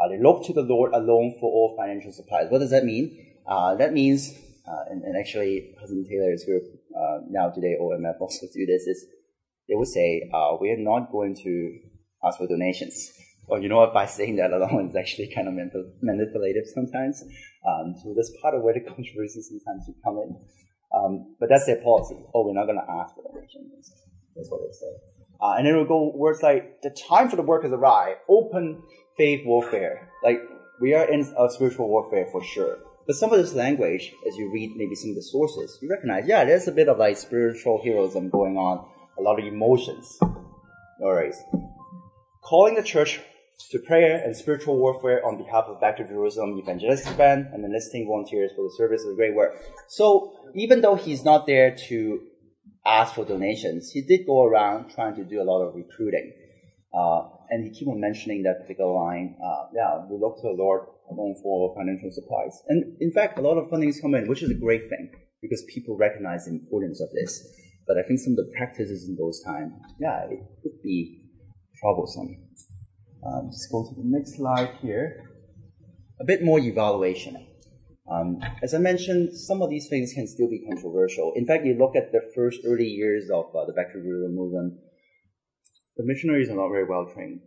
[0.00, 2.46] Uh, they look to the Lord alone for all financial supplies.
[2.48, 3.36] What does that mean?
[3.46, 4.32] Uh, that means,
[4.66, 6.62] uh, and, and, actually, Hudson Taylor's group
[6.96, 8.86] uh, now today OMF also do this.
[8.86, 9.06] Is
[9.68, 11.78] they would say uh, we are not going to
[12.24, 13.12] ask for donations.
[13.46, 13.92] Well, you know what?
[13.92, 15.54] By saying that alone, is actually kind of
[16.00, 17.22] manipulative sometimes.
[17.66, 20.36] Um, so that's part of where the controversy sometimes would come in.
[20.94, 22.16] Um, but that's their policy.
[22.34, 23.92] Oh, we're not going to ask for donations.
[24.34, 24.92] That's what they say.
[25.40, 28.20] Uh, and then it will go words like, the time for the work has arrived.
[28.28, 28.82] Open
[29.20, 30.08] faith warfare.
[30.24, 30.40] Like,
[30.80, 32.78] we are in a spiritual warfare for sure.
[33.06, 36.26] But some of this language, as you read maybe some of the sources, you recognize,
[36.26, 38.76] yeah, there's a bit of like spiritual heroism going on,
[39.18, 40.18] a lot of emotions.
[41.02, 41.34] Alright.
[42.42, 43.20] Calling the church
[43.72, 48.06] to prayer and spiritual warfare on behalf of Back to Jerusalem Evangelistic Band and enlisting
[48.06, 49.52] volunteers for the service of the great work.
[49.88, 52.20] So even though he's not there to
[52.86, 56.32] ask for donations, he did go around trying to do a lot of recruiting.
[56.94, 60.56] Uh, and he keep on mentioning that particular line, uh, yeah, we look to the
[60.56, 62.62] Lord alone for financial supplies.
[62.68, 65.10] And in fact, a lot of funding is coming in, which is a great thing
[65.42, 67.46] because people recognize the importance of this.
[67.86, 71.22] But I think some of the practices in those times, yeah, it could be
[71.80, 72.36] troublesome.
[73.26, 75.24] Um, let's go to the next slide here.
[76.20, 77.46] A bit more evaluation.
[78.10, 81.32] Um, as I mentioned, some of these things can still be controversial.
[81.36, 84.74] In fact, you look at the first early years of uh, the Jerusalem movement,
[86.00, 87.42] the missionaries are not very well trained.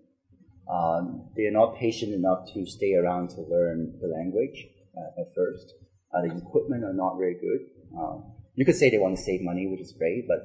[0.71, 5.33] Um, they are not patient enough to stay around to learn the language uh, at
[5.35, 5.73] first.
[6.13, 7.61] Uh, the equipment are not very good.
[7.97, 10.37] Um, you could say they want to save money, which is great, but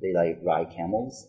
[0.00, 1.26] they like ride camels,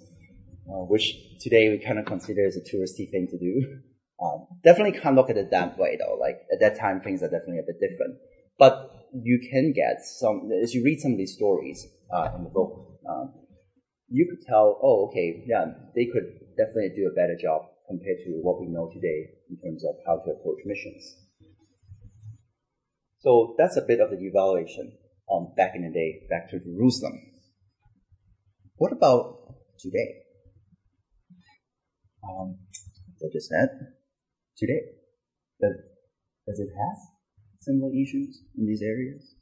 [0.70, 3.80] uh, which today we kind of consider as a touristy thing to do.
[4.22, 6.18] Um, definitely can't look at it that way though.
[6.20, 8.18] Like at that time, things are definitely a bit different.
[8.58, 12.50] But you can get some as you read some of these stories uh, in the
[12.50, 13.00] book.
[13.10, 13.34] Um,
[14.10, 16.26] you could tell, oh, okay, yeah, they could
[16.58, 20.18] definitely do a better job compared to what we know today in terms of how
[20.18, 21.16] to approach missions.
[23.20, 24.94] So that's a bit of the evaluation
[25.28, 27.20] on back in the day, back to Jerusalem.
[28.78, 30.24] What about today?
[32.24, 32.58] Um,
[33.22, 33.70] I just said,
[34.58, 34.82] today,
[35.62, 35.76] does,
[36.48, 36.98] does it have
[37.60, 39.36] similar issues in these areas?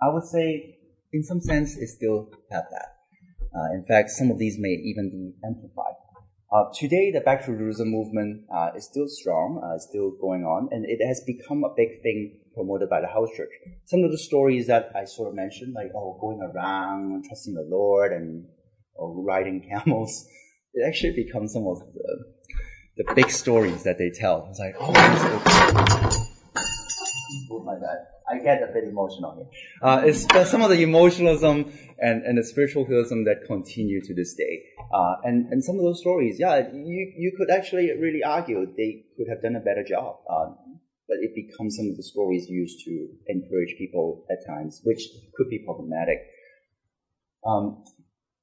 [0.00, 0.78] I would say,
[1.12, 2.99] in some sense, it still have that.
[3.54, 5.94] Uh, in fact, some of these may even be amplified.
[6.52, 10.68] Uh, today, the Back to Jerusalem movement uh, is still strong, uh, still going on,
[10.72, 13.50] and it has become a big thing promoted by the house church.
[13.84, 17.66] Some of the stories that I sort of mentioned, like oh, going around, trusting the
[17.68, 18.46] Lord, and
[18.94, 20.26] or riding camels,
[20.74, 22.24] it actually becomes some of the,
[22.96, 24.48] the big stories that they tell.
[24.50, 24.92] It's like, oh,
[27.52, 27.98] oh my God.
[28.30, 29.46] I get a bit emotional here.
[29.82, 34.64] Uh, it's some of the emotionalism and, and the spiritualism that continue to this day.
[34.92, 39.04] Uh, and, and some of those stories, yeah, you, you could actually really argue they
[39.16, 40.16] could have done a better job.
[40.28, 40.54] Uh,
[41.08, 45.02] but it becomes some of the stories used to encourage people at times, which
[45.34, 46.18] could be problematic.
[47.44, 47.82] Um,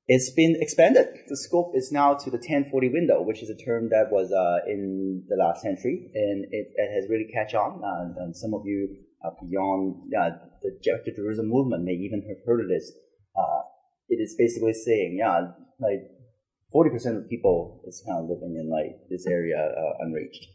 [0.07, 1.07] it's been expanded.
[1.27, 4.69] The scope is now to the 1040 window, which is a term that was uh,
[4.69, 7.81] in the last century, and it, it has really catch on.
[7.83, 12.61] Uh, and some of you uh, beyond uh, the Jerusalem movement may even have heard
[12.61, 12.91] of this.
[13.37, 13.61] Uh,
[14.09, 16.09] it is basically saying, yeah, like
[16.73, 20.47] 40% of people is kind of living in like this area uh, unreached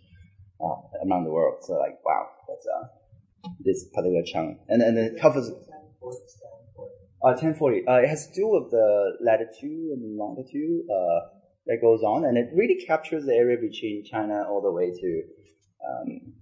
[0.60, 1.58] uh, around the world.
[1.62, 2.86] So like, wow, that's uh,
[3.60, 5.50] this particular chunk, and and it covers.
[7.22, 7.86] Uh, 1040.
[7.86, 11.20] Uh, it has to do with the latitude and longitude uh,
[11.66, 15.22] that goes on, and it really captures the area between China all the way to
[15.86, 16.34] um,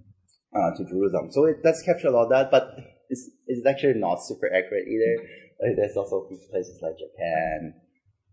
[0.57, 1.31] uh, to Jerusalem.
[1.31, 2.75] So it does capture a lot of that, but
[3.09, 5.29] it's, it's actually not super accurate either.
[5.61, 7.75] There's also places like Japan.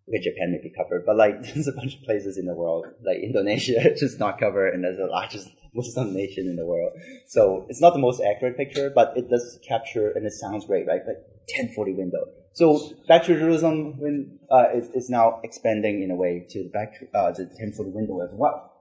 [0.08, 2.86] Okay, Japan may be covered, but like there's a bunch of places in the world,
[3.06, 6.94] like Indonesia, just not covered, and there's the largest Muslim nation in the world.
[7.28, 10.88] So it's not the most accurate picture, but it does capture, and it sounds great,
[10.88, 11.02] right?
[11.06, 11.18] Like
[11.56, 12.24] 1040 window.
[12.54, 16.70] So back to Jerusalem when, uh, is, is now expanding in a way to the
[16.70, 18.77] back, uh, the 1040 window as well.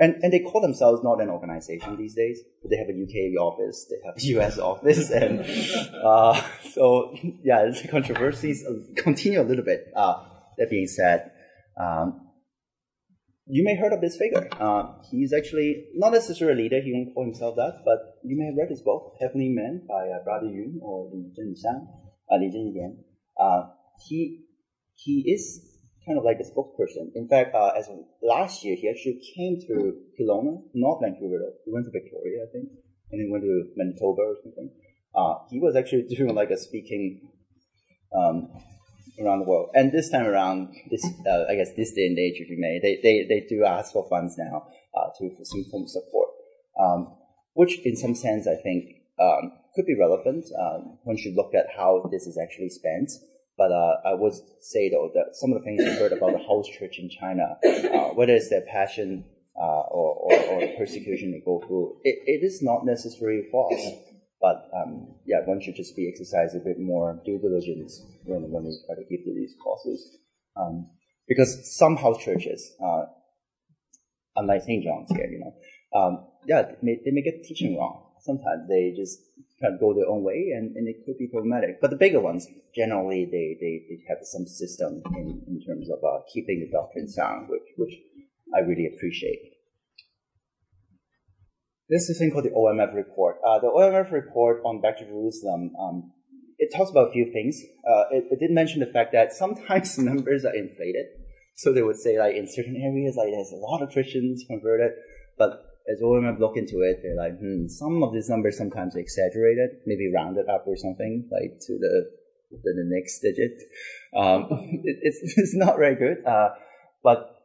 [0.00, 3.38] And, and they call themselves not an organization these days, but they have a UK
[3.38, 5.40] office, they have a US office, and
[6.02, 8.64] uh, so yeah, the controversies
[8.96, 9.84] continue a little bit.
[9.94, 10.24] Uh,
[10.56, 11.30] that being said,
[11.78, 12.26] um,
[13.46, 14.48] you may have heard of this figure.
[14.58, 18.46] Uh, he's actually not necessarily a leader, he won't call himself that, but you may
[18.46, 21.86] have read his book, Heavenly Men by uh, Brother Yun or Li Zhenyang,
[22.32, 22.96] uh, Li Zhenyan.
[23.38, 23.68] Uh,
[24.08, 24.46] he,
[24.96, 25.69] he is
[26.10, 27.14] kind of like a spokesperson.
[27.14, 27.88] In fact, uh, as
[28.22, 31.38] last year, he actually came to Kelowna, not Vancouver.
[31.64, 32.68] He went to Victoria, I think,
[33.12, 34.70] and then went to Manitoba or something.
[35.14, 37.30] Uh, he was actually doing like a speaking
[38.12, 38.50] um,
[39.22, 39.70] around the world.
[39.74, 42.80] And this time around, this uh, I guess this day and age, if you may,
[42.82, 46.30] they they, they do ask for funds now uh, to for some form of support,
[46.80, 47.14] um,
[47.54, 48.84] which in some sense I think
[49.20, 53.12] um, could be relevant um, once you look at how this is actually spent.
[53.60, 56.38] But uh, I would say though that some of the things we heard about the
[56.38, 61.30] house church in China, uh, whether it's their passion uh, or, or, or, the persecution
[61.30, 63.84] they go through, it, it is not necessarily false.
[64.40, 68.64] But um, yeah, one should just be exercise a bit more due diligence when, when
[68.64, 70.16] we try to give to these courses.
[70.56, 70.88] Um,
[71.28, 73.02] because some house churches, uh,
[74.36, 74.82] unlike St.
[74.82, 79.20] John's here, you know, um, yeah, they they may get teaching wrong sometimes they just
[79.60, 81.80] kind of go their own way and, and it could be problematic.
[81.80, 85.98] But the bigger ones, generally, they, they, they have some system in, in terms of
[86.04, 87.94] uh, keeping the doctrine sound, which, which
[88.54, 89.56] I really appreciate.
[91.88, 93.38] This is a thing called the OMF report.
[93.44, 96.12] Uh, the OMF report on Back to Jerusalem um,
[96.60, 97.58] it talks about a few things.
[97.88, 101.06] Uh, it, it did mention the fact that sometimes numbers are inflated.
[101.56, 104.92] So they would say like in certain areas, like there's a lot of Christians converted,
[105.36, 109.70] but as OMF look into it, they're like, hmm, some of these numbers sometimes exaggerated,
[109.86, 112.10] maybe rounded up or something, like to the
[112.50, 113.56] to the next digit.
[114.16, 114.46] Um,
[114.84, 116.50] it, it's it's not very good, uh,
[117.02, 117.42] but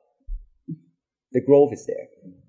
[1.31, 2.07] the growth is there.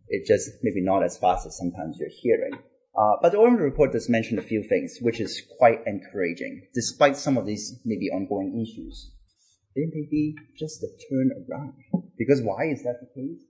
[0.09, 2.53] It just maybe not as fast as sometimes you're hearing.
[2.97, 7.17] Uh, but the OMF report does mention a few things, which is quite encouraging, despite
[7.17, 9.13] some of these maybe ongoing issues.
[9.75, 11.75] There may be just a turn around.
[12.17, 13.41] Because why is that the case?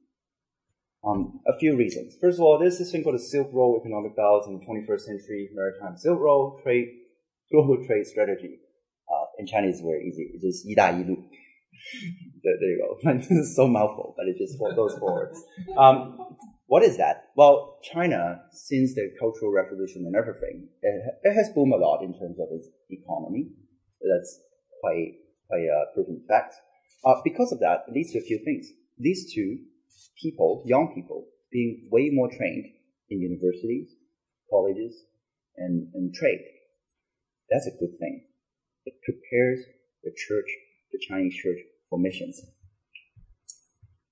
[1.03, 2.15] Um, a few reasons.
[2.21, 5.49] First of all, there's this thing called the Silk Road economic belt in 21st century
[5.53, 6.89] maritime Silk Road trade,
[7.51, 8.59] global trade strategy.
[9.11, 10.29] Uh, in Chinese, very easy.
[10.33, 11.17] It's just 一带一路.
[12.43, 13.13] there, there you go.
[13.17, 15.33] this is so mouthful, but it just goes forward.
[15.77, 17.29] Um, what is that?
[17.35, 22.13] Well, China, since the Cultural Revolution and everything, it, it has boomed a lot in
[22.13, 23.49] terms of its economy.
[24.01, 24.39] That's
[24.81, 25.13] quite,
[25.47, 26.55] quite a proven fact.
[27.03, 28.69] Uh, because of that, it leads to a few things.
[28.97, 29.59] These two
[30.20, 32.66] people, young people, being way more trained
[33.10, 33.94] in universities,
[34.50, 34.94] colleges,
[35.56, 36.40] and, and trade.
[37.50, 38.26] That's a good thing.
[38.84, 39.64] It prepares
[40.02, 40.48] the church,
[40.92, 42.40] the Chinese church, for missions.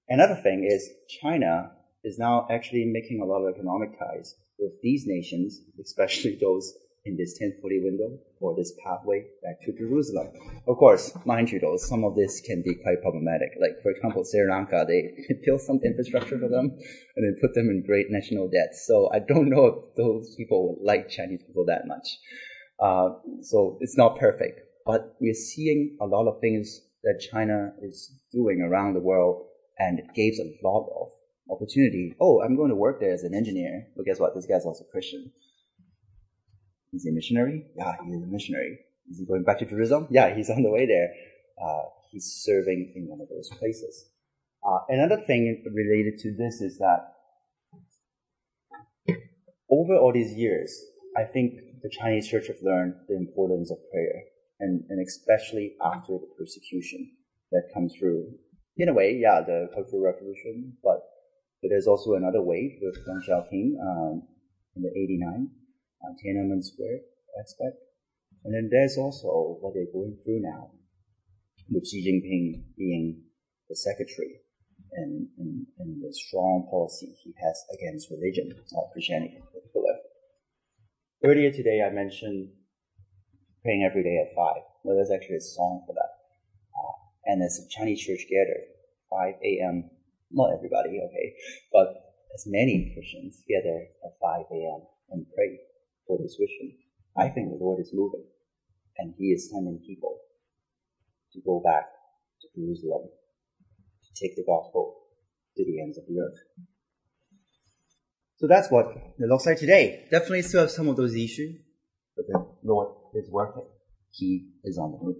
[0.08, 0.88] Another thing is
[1.20, 1.72] China
[2.02, 6.72] is now actually making a lot of economic ties with these nations, especially those
[7.04, 10.28] in this 1040 window or this pathway back to Jerusalem.
[10.66, 13.50] Of course, mind you though, some of this can be quite problematic.
[13.60, 15.12] Like, for example, Sri Lanka, they
[15.44, 16.72] built some infrastructure for them
[17.16, 18.74] and then put them in great national debt.
[18.86, 22.08] So I don't know if those people like Chinese people that much.
[22.80, 28.12] Uh, so it's not perfect, but we're seeing a lot of things that China is
[28.32, 29.46] doing around the world
[29.78, 31.08] and it gives a lot of
[31.50, 32.14] opportunity.
[32.18, 33.88] Oh, I'm going to work there as an engineer.
[33.94, 34.34] But guess what?
[34.34, 35.30] This guy's also Christian.
[36.94, 37.66] Is he a missionary?
[37.76, 38.78] Yeah, he is a missionary.
[39.10, 40.06] Is he going back to Jerusalem?
[40.10, 41.10] Yeah, he's on the way there.
[41.60, 44.06] Uh, he's serving in one of those places.
[44.64, 47.12] Uh, another thing related to this is that
[49.70, 50.70] over all these years,
[51.16, 54.22] I think the Chinese church have learned the importance of prayer,
[54.60, 57.10] and, and especially after the persecution
[57.50, 58.30] that comes through.
[58.76, 61.02] In a way, yeah, the Cultural Revolution, but,
[61.60, 64.22] but there's also another wave with Deng Xiaoping um,
[64.76, 65.50] in the 89
[66.04, 67.00] uh, Tiananmen Square
[67.40, 67.80] aspect.
[68.44, 70.70] And then there's also what they're going through now
[71.70, 73.22] with Xi Jinping being
[73.68, 74.40] the secretary
[74.92, 79.94] and, and, and the strong policy he has against religion, not Christianity in particular.
[81.24, 82.50] Earlier today, I mentioned
[83.62, 84.54] praying every day at 5.
[84.84, 86.12] Well, there's actually a song for that.
[86.76, 88.60] Uh, and as a Chinese church gather,
[89.08, 89.90] 5 a.m.,
[90.30, 91.34] not everybody, okay,
[91.72, 91.96] but
[92.34, 94.80] as many Christians gather at 5 a.m.
[95.10, 95.60] and pray
[96.06, 96.76] for this vision.
[97.16, 98.24] I think the Lord is moving,
[98.98, 100.18] and He is sending people
[101.32, 101.84] to go back
[102.42, 103.08] to Jerusalem
[104.02, 104.96] to take the gospel
[105.56, 106.38] to the ends of the earth.
[108.36, 108.86] So that's what
[109.18, 110.06] it looks like today.
[110.10, 111.56] Definitely still have some of those issues,
[112.16, 113.66] but the Lord is working.
[114.10, 115.16] He is on the move.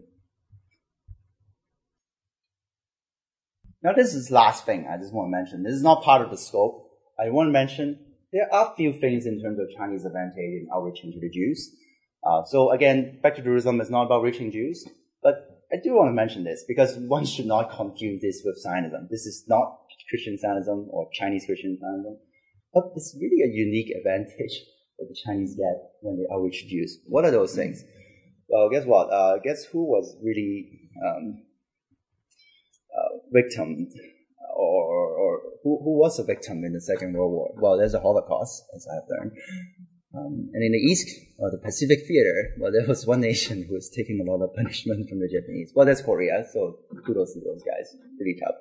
[3.83, 5.63] Now this is the last thing I just want to mention.
[5.63, 6.91] This is not part of the scope.
[7.19, 8.04] I want to mention
[8.35, 11.71] there are a few things in terms of Chinese advantage in outreaching to the Jews.
[12.27, 14.85] Uh, so again, back to Jerusalem is not about reaching Jews,
[15.23, 19.07] but I do want to mention this because one should not confuse this with Zionism.
[19.09, 19.79] This is not
[20.11, 22.19] Christian Zionism or Chinese Christian Zionism,
[22.73, 24.63] but it's really a unique advantage
[24.99, 26.99] that the Chinese get when they outreach Jews.
[27.07, 27.85] What are those things?
[28.49, 29.13] Well, guess what?
[29.13, 31.43] Uh, guess who was really um,
[32.99, 33.89] uh, victim
[35.65, 37.51] who, who was a victim in the Second World War?
[37.57, 39.33] Well, there's a Holocaust, as I've learned.
[40.15, 41.09] Um, and in the East,
[41.39, 44.55] or the Pacific Theater, well, there was one nation who was taking a lot of
[44.55, 45.73] punishment from the Japanese.
[45.75, 47.97] Well, that's Korea, so kudos to those guys.
[48.17, 48.55] Pretty tough.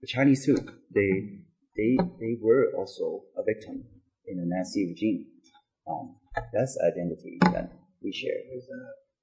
[0.00, 0.56] The Chinese too,
[0.94, 1.42] they,
[1.76, 3.84] they, they were also a victim
[4.26, 5.26] in the Nazi regime.
[5.90, 6.16] Um,
[6.54, 8.38] that's identity that we share.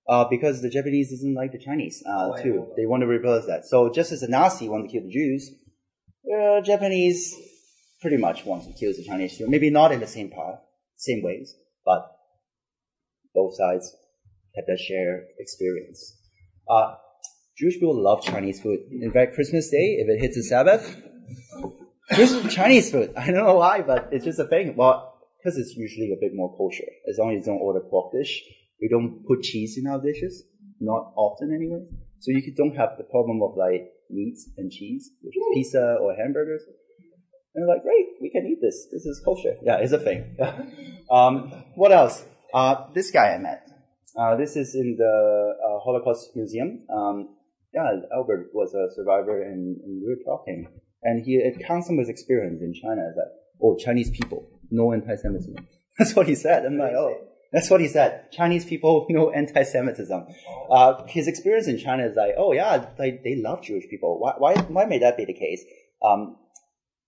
[0.07, 2.67] Uh, because the Japanese doesn't like the Chinese, uh, oh, too.
[2.75, 3.65] They want to replace that.
[3.65, 5.49] So just as the Nazi wanted to kill the Jews,
[6.25, 7.35] uh, Japanese
[8.01, 9.47] pretty much wants to kill the Chinese too.
[9.47, 10.59] Maybe not in the same part,
[10.95, 11.55] same ways,
[11.85, 12.11] but
[13.33, 13.95] both sides
[14.55, 16.17] have that shared experience.
[16.69, 16.95] Uh,
[17.57, 18.79] Jewish people love Chinese food.
[18.91, 21.03] In fact, Christmas Day, if it hits a Sabbath,
[22.49, 23.13] Chinese food.
[23.17, 24.75] I don't know why, but it's just a thing.
[24.75, 26.89] Well, because it's usually a bit more kosher.
[27.09, 28.43] As long as you don't order pork dish,
[28.81, 30.43] we don't put cheese in our dishes.
[30.79, 31.85] Not often anyway.
[32.19, 36.15] So you don't have the problem of like meats and cheese, which is pizza or
[36.15, 36.61] hamburgers.
[37.55, 38.87] And they're like, great, we can eat this.
[38.91, 39.55] This is kosher.
[39.63, 40.37] Yeah, it's a thing.
[41.11, 42.23] um, what else?
[42.53, 43.67] Uh, this guy I met.
[44.17, 46.85] Uh, this is in the uh, Holocaust Museum.
[46.93, 47.35] Um,
[47.73, 50.67] yeah, Albert was a survivor, and, and, we were talking,
[51.03, 53.29] and he it counts some of his experience in China as that
[53.61, 55.55] oh Chinese people no anti-Semitism.
[55.99, 56.65] That's what he said.
[56.65, 57.28] I'm like oh.
[57.51, 58.31] That's what he said.
[58.31, 60.27] Chinese people, you know, anti-Semitism.
[60.69, 64.19] Uh, his experience in China is like, oh yeah, like, they love Jewish people.
[64.19, 65.63] Why, why, why may that be the case?
[66.03, 66.37] Um,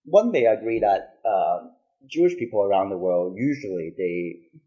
[0.04, 1.68] one may agree that uh,
[2.10, 4.62] Jewish people around the world usually they,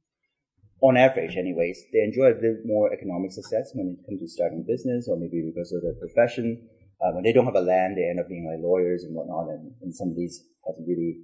[0.80, 4.64] on average, anyways, they enjoy a bit more economic success when it comes to starting
[4.66, 6.68] business, or maybe because of their profession.
[7.02, 9.48] Uh, when they don't have a land, they end up being like lawyers and whatnot,
[9.48, 11.18] and, and some of these have really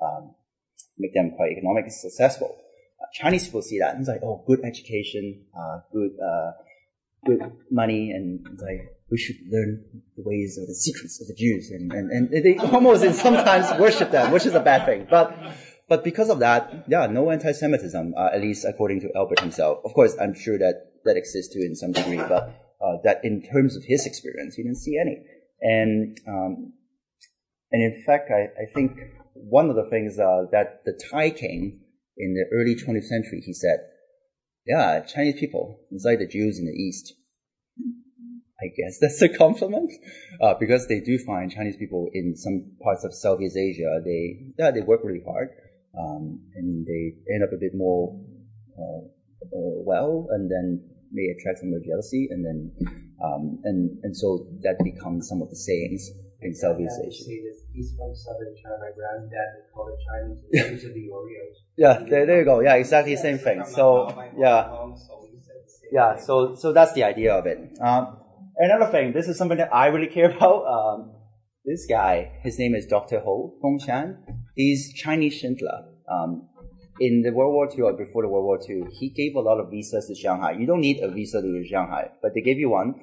[0.00, 0.34] um,
[0.96, 2.56] make them quite economically successful.
[3.20, 6.50] Chinese people see that and it's like, oh, good education, uh, good, uh,
[7.24, 7.40] good
[7.70, 9.84] money, and like we should learn
[10.16, 13.66] the ways or the secrets of the Jews, and, and, and they almost and sometimes
[13.80, 15.06] worship them, which is a bad thing.
[15.08, 15.36] But
[15.88, 19.78] but because of that, yeah, no anti-Semitism, uh, at least according to Albert himself.
[19.84, 22.42] Of course, I'm sure that that exists too in some degree, but
[22.84, 25.22] uh, that in terms of his experience, he didn't see any.
[25.62, 26.72] And um,
[27.72, 28.98] and in fact, I, I think
[29.34, 31.80] one of the things uh, that the Thai king
[32.16, 33.78] in the early 20th century, he said,
[34.66, 37.14] "Yeah, Chinese people, it's like the Jews in the East."
[38.58, 39.92] I guess that's a compliment,
[40.40, 44.00] uh, because they do find Chinese people in some parts of Southeast Asia.
[44.02, 45.50] They yeah they work really hard,
[45.98, 48.18] um, and they end up a bit more
[48.78, 49.04] uh,
[49.44, 52.72] uh, well, and then may attract some of jealousy, and then
[53.22, 56.10] um, and and so that becomes some of the sayings
[56.42, 57.24] in Southeast yeah, Asia.
[57.72, 58.76] He's from southern China.
[58.80, 60.80] My granddad would call it Chinese.
[60.82, 61.56] These the Oreos.
[61.76, 62.60] Yeah, there, there you go.
[62.60, 63.64] Yeah, exactly the same thing.
[63.64, 64.08] So
[64.38, 64.70] yeah,
[65.92, 66.16] yeah.
[66.18, 67.78] So so that's the idea of it.
[67.80, 68.18] Um,
[68.58, 70.64] Another thing, this is something that I really care about.
[70.64, 71.12] Um,
[71.64, 73.20] this guy, his name is Dr.
[73.20, 74.16] Ho Fengshan.
[74.54, 75.84] He's Chinese Schindler.
[76.10, 76.48] Um,
[76.98, 79.60] in the World War II or before the World War II, he gave a lot
[79.60, 80.52] of visas to Shanghai.
[80.52, 82.94] You don't need a visa to go to Shanghai, but they gave you one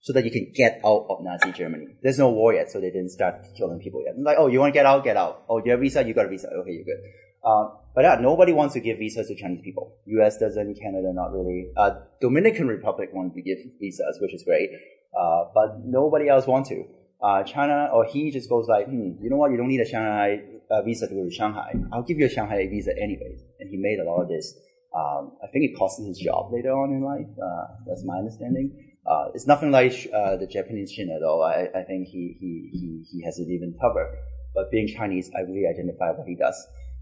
[0.00, 1.86] so that you can get out of Nazi Germany.
[2.02, 4.14] There's no war yet, so they didn't start killing people yet.
[4.16, 5.02] I'm like, oh, you want to get out?
[5.02, 5.44] Get out.
[5.48, 6.06] Oh, you have visa?
[6.06, 6.48] You got a visa.
[6.48, 7.02] Okay, you're good.
[7.44, 9.96] Uh, but yeah, nobody wants to give visas to Chinese people.
[10.06, 10.36] U.S.
[10.36, 11.70] doesn't, Canada not really.
[11.76, 11.90] Uh,
[12.20, 14.70] Dominican Republic wants to give visas, which is great.
[15.18, 16.84] Uh, but nobody else wants to.
[17.22, 19.50] Uh, China or he just goes like, hmm, you know what?
[19.50, 20.40] You don't need a Shanghai
[20.70, 21.72] uh, visa to go to Shanghai.
[21.92, 23.40] I'll give you a Shanghai visa anyways.
[23.60, 24.54] And he made a lot of this.
[24.94, 27.26] Um, I think it cost his job later on in life.
[27.42, 28.85] Uh, that's my understanding.
[29.08, 31.42] Uh, it's nothing like uh, the Japanese Shin at all.
[31.42, 34.18] I, I think he, he, he, he has it even tougher.
[34.54, 36.56] But being Chinese, I really identify what he does.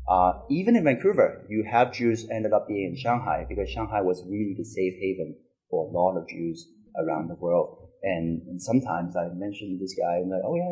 [0.07, 4.23] Uh, even in Vancouver, you have Jews ended up being in Shanghai because Shanghai was
[4.29, 5.37] really the safe haven
[5.71, 7.89] for a lot of Jews around the world.
[8.03, 10.69] And, and sometimes I mention this guy and like, oh yeah,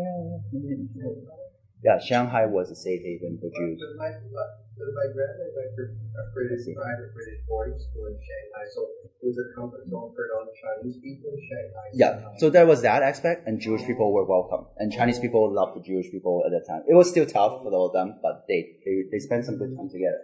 [0.52, 1.41] yeah, yeah.
[1.82, 3.82] Yeah, Shanghai was a safe haven for Jews.
[3.82, 5.82] But my, but my granddad went to
[6.14, 10.30] a British private British boarding school in Shanghai, so it was a comfort zone for
[10.30, 11.86] non-Chinese people in Shanghai.
[11.92, 15.76] Yeah, so there was that aspect, and Jewish people were welcome, and Chinese people loved
[15.76, 16.82] the Jewish people at that time.
[16.88, 19.74] It was still tough for all of them, but they they, they spent some good
[19.76, 20.22] time together.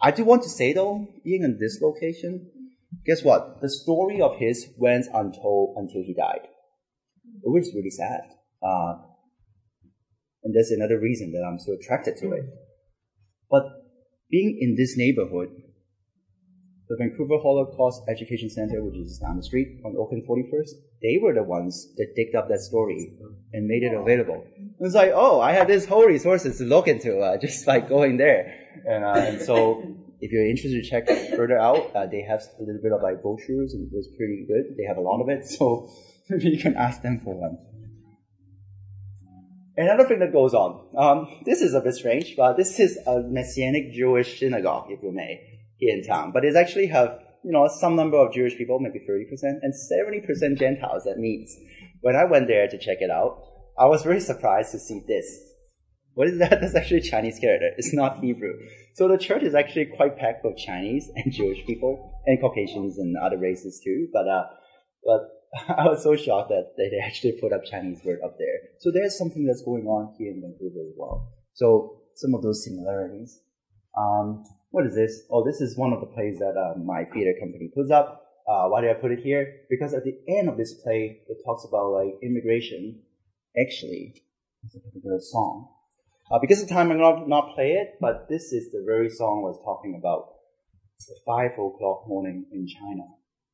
[0.00, 2.50] I do want to say though, being in this location,
[3.06, 3.62] guess what?
[3.62, 6.48] The story of his went untold until he died.
[7.44, 8.28] It was really sad.
[8.62, 8.94] Uh,
[10.44, 12.44] and that's another reason that I'm so attracted to it.
[13.50, 13.64] But
[14.30, 15.50] being in this neighborhood,
[16.88, 20.70] the Vancouver Holocaust Education Center, which is down the street on Oak and 41st,
[21.00, 23.16] they were the ones that digged up that story
[23.52, 24.44] and made it available.
[24.56, 27.88] It was like, oh, I have this whole resources to look into, uh, just like
[27.88, 28.54] going there.
[28.86, 29.82] And, uh, and so
[30.20, 33.22] if you're interested to check further out, uh, they have a little bit of like
[33.22, 34.76] brochures and it was pretty good.
[34.76, 35.88] They have a lot of it, so
[36.28, 37.58] maybe you can ask them for one.
[39.76, 43.20] Another thing that goes on, um, this is a bit strange, but this is a
[43.20, 45.40] Messianic Jewish synagogue, if you may,
[45.78, 46.30] here in town.
[46.32, 50.58] But it actually have, you know, some number of Jewish people, maybe 30%, and 70%
[50.58, 51.56] Gentiles that meets.
[52.02, 53.42] When I went there to check it out,
[53.78, 55.26] I was very surprised to see this.
[56.14, 56.50] What is that?
[56.60, 57.70] That's actually Chinese character.
[57.78, 58.52] It's not Hebrew.
[58.94, 63.16] So the church is actually quite packed with Chinese and Jewish people and Caucasians and
[63.16, 64.08] other races too.
[64.12, 64.44] But uh,
[65.04, 65.20] but
[65.68, 68.70] I was so shocked that they actually put up Chinese word up there.
[68.78, 71.32] So there's something that's going on here in Vancouver as well.
[71.54, 73.40] So some of those similarities.
[73.96, 75.22] Um, what is this?
[75.30, 78.20] Oh, this is one of the plays that uh, my theater company puts up.
[78.48, 79.60] Uh, why did I put it here?
[79.68, 83.00] Because at the end of this play, it talks about like immigration.
[83.60, 84.14] Actually,
[84.64, 85.68] it's a particular song
[86.32, 89.44] uh, because of time, I'm not not play it, but this is the very song
[89.44, 90.32] I was talking about.
[90.96, 93.04] It's the five o'clock morning in China.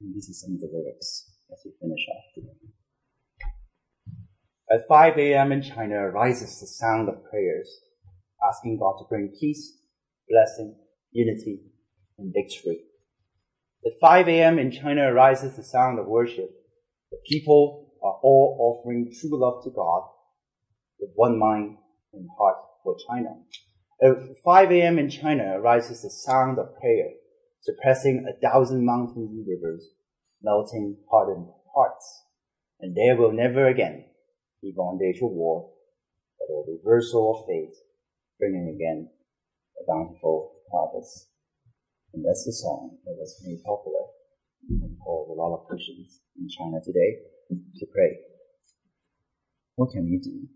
[0.01, 2.59] And this is some of the lyrics as we finish off today.
[4.71, 5.53] At 5 a.m.
[5.53, 7.81] in China rises the sound of prayers,
[8.47, 9.79] asking God to bring peace,
[10.29, 10.77] blessing,
[11.11, 11.61] unity,
[12.19, 12.81] and victory.
[13.87, 14.59] At 5 a.m.
[14.59, 16.51] in China arises the sound of worship.
[17.11, 20.03] The people are all offering true love to God
[21.01, 21.79] with one mind
[22.13, 23.31] and heart for China.
[24.03, 24.99] At 5 a.m.
[24.99, 27.09] in China arises the sound of prayer,
[27.63, 29.89] suppressing a thousand mountains and rivers,
[30.43, 32.25] melting hardened hearts.
[32.81, 34.05] And there will never again
[34.63, 35.71] be bondage or war,
[36.39, 37.75] but a reversal of fate,
[38.39, 39.09] bringing again
[39.81, 41.29] a bountiful harvest.
[42.15, 44.07] And that's the song that was made popular
[44.69, 47.19] and called a lot of Christians in China today
[47.51, 48.19] to pray.
[49.77, 50.49] What can we do?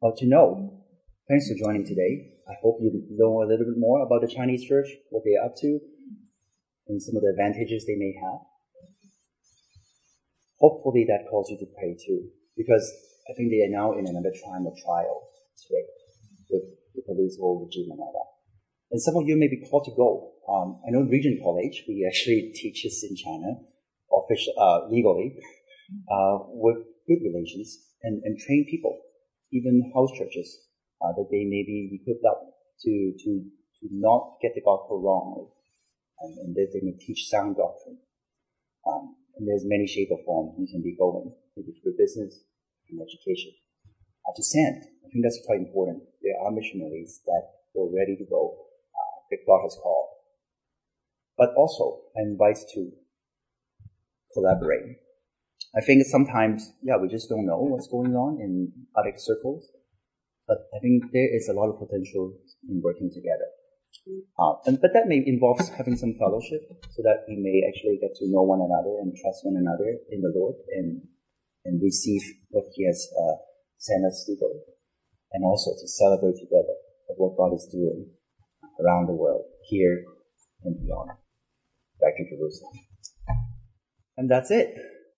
[0.00, 0.84] Well, to know,
[1.28, 2.34] thanks for joining today.
[2.48, 5.56] I hope you know a little bit more about the Chinese church, what they're up
[5.60, 5.80] to,
[6.90, 8.42] and some of the advantages they may have.
[10.58, 12.28] Hopefully that calls you to pray too,
[12.58, 12.82] because
[13.30, 15.86] I think they are now in another time of trial today
[16.50, 16.66] with
[16.98, 18.30] the political regime and all that.
[18.90, 20.34] And some of you may be called to go.
[20.50, 23.54] Um, I know Regent College, we actually teaches in China,
[24.10, 25.38] official, uh, legally,
[26.10, 28.98] uh, with good relations and, and train people,
[29.52, 30.66] even house churches,
[31.00, 32.42] uh, that they may be equipped up
[32.82, 33.30] to, to,
[33.78, 35.46] to not get the gospel wrongly.
[36.20, 37.98] And, and that they may teach sound doctrine.
[38.86, 42.44] Um, and there's many shape or form you can be going, maybe through business
[42.88, 43.52] and education.
[44.28, 46.04] Uh, to send, I think that's quite important.
[46.20, 47.44] There are missionaries that
[47.80, 48.70] are ready to go
[49.30, 50.08] that God has called.
[51.38, 52.90] But also, I invite to
[54.34, 54.98] collaborate.
[55.74, 59.70] I think sometimes, yeah, we just don't know what's going on in other circles,
[60.46, 62.34] but I think there is a lot of potential
[62.68, 63.49] in working together.
[64.38, 68.14] Uh, and, but that may involve having some fellowship so that we may actually get
[68.16, 71.02] to know one another and trust one another in the Lord and,
[71.64, 73.36] and receive what He has uh,
[73.78, 74.50] sent us to go.
[75.32, 76.74] And also to celebrate together
[77.08, 78.10] of what God is doing
[78.82, 80.04] around the world, here
[80.64, 81.10] and beyond.
[82.00, 82.72] Back to Jerusalem.
[84.16, 84.74] And that's it.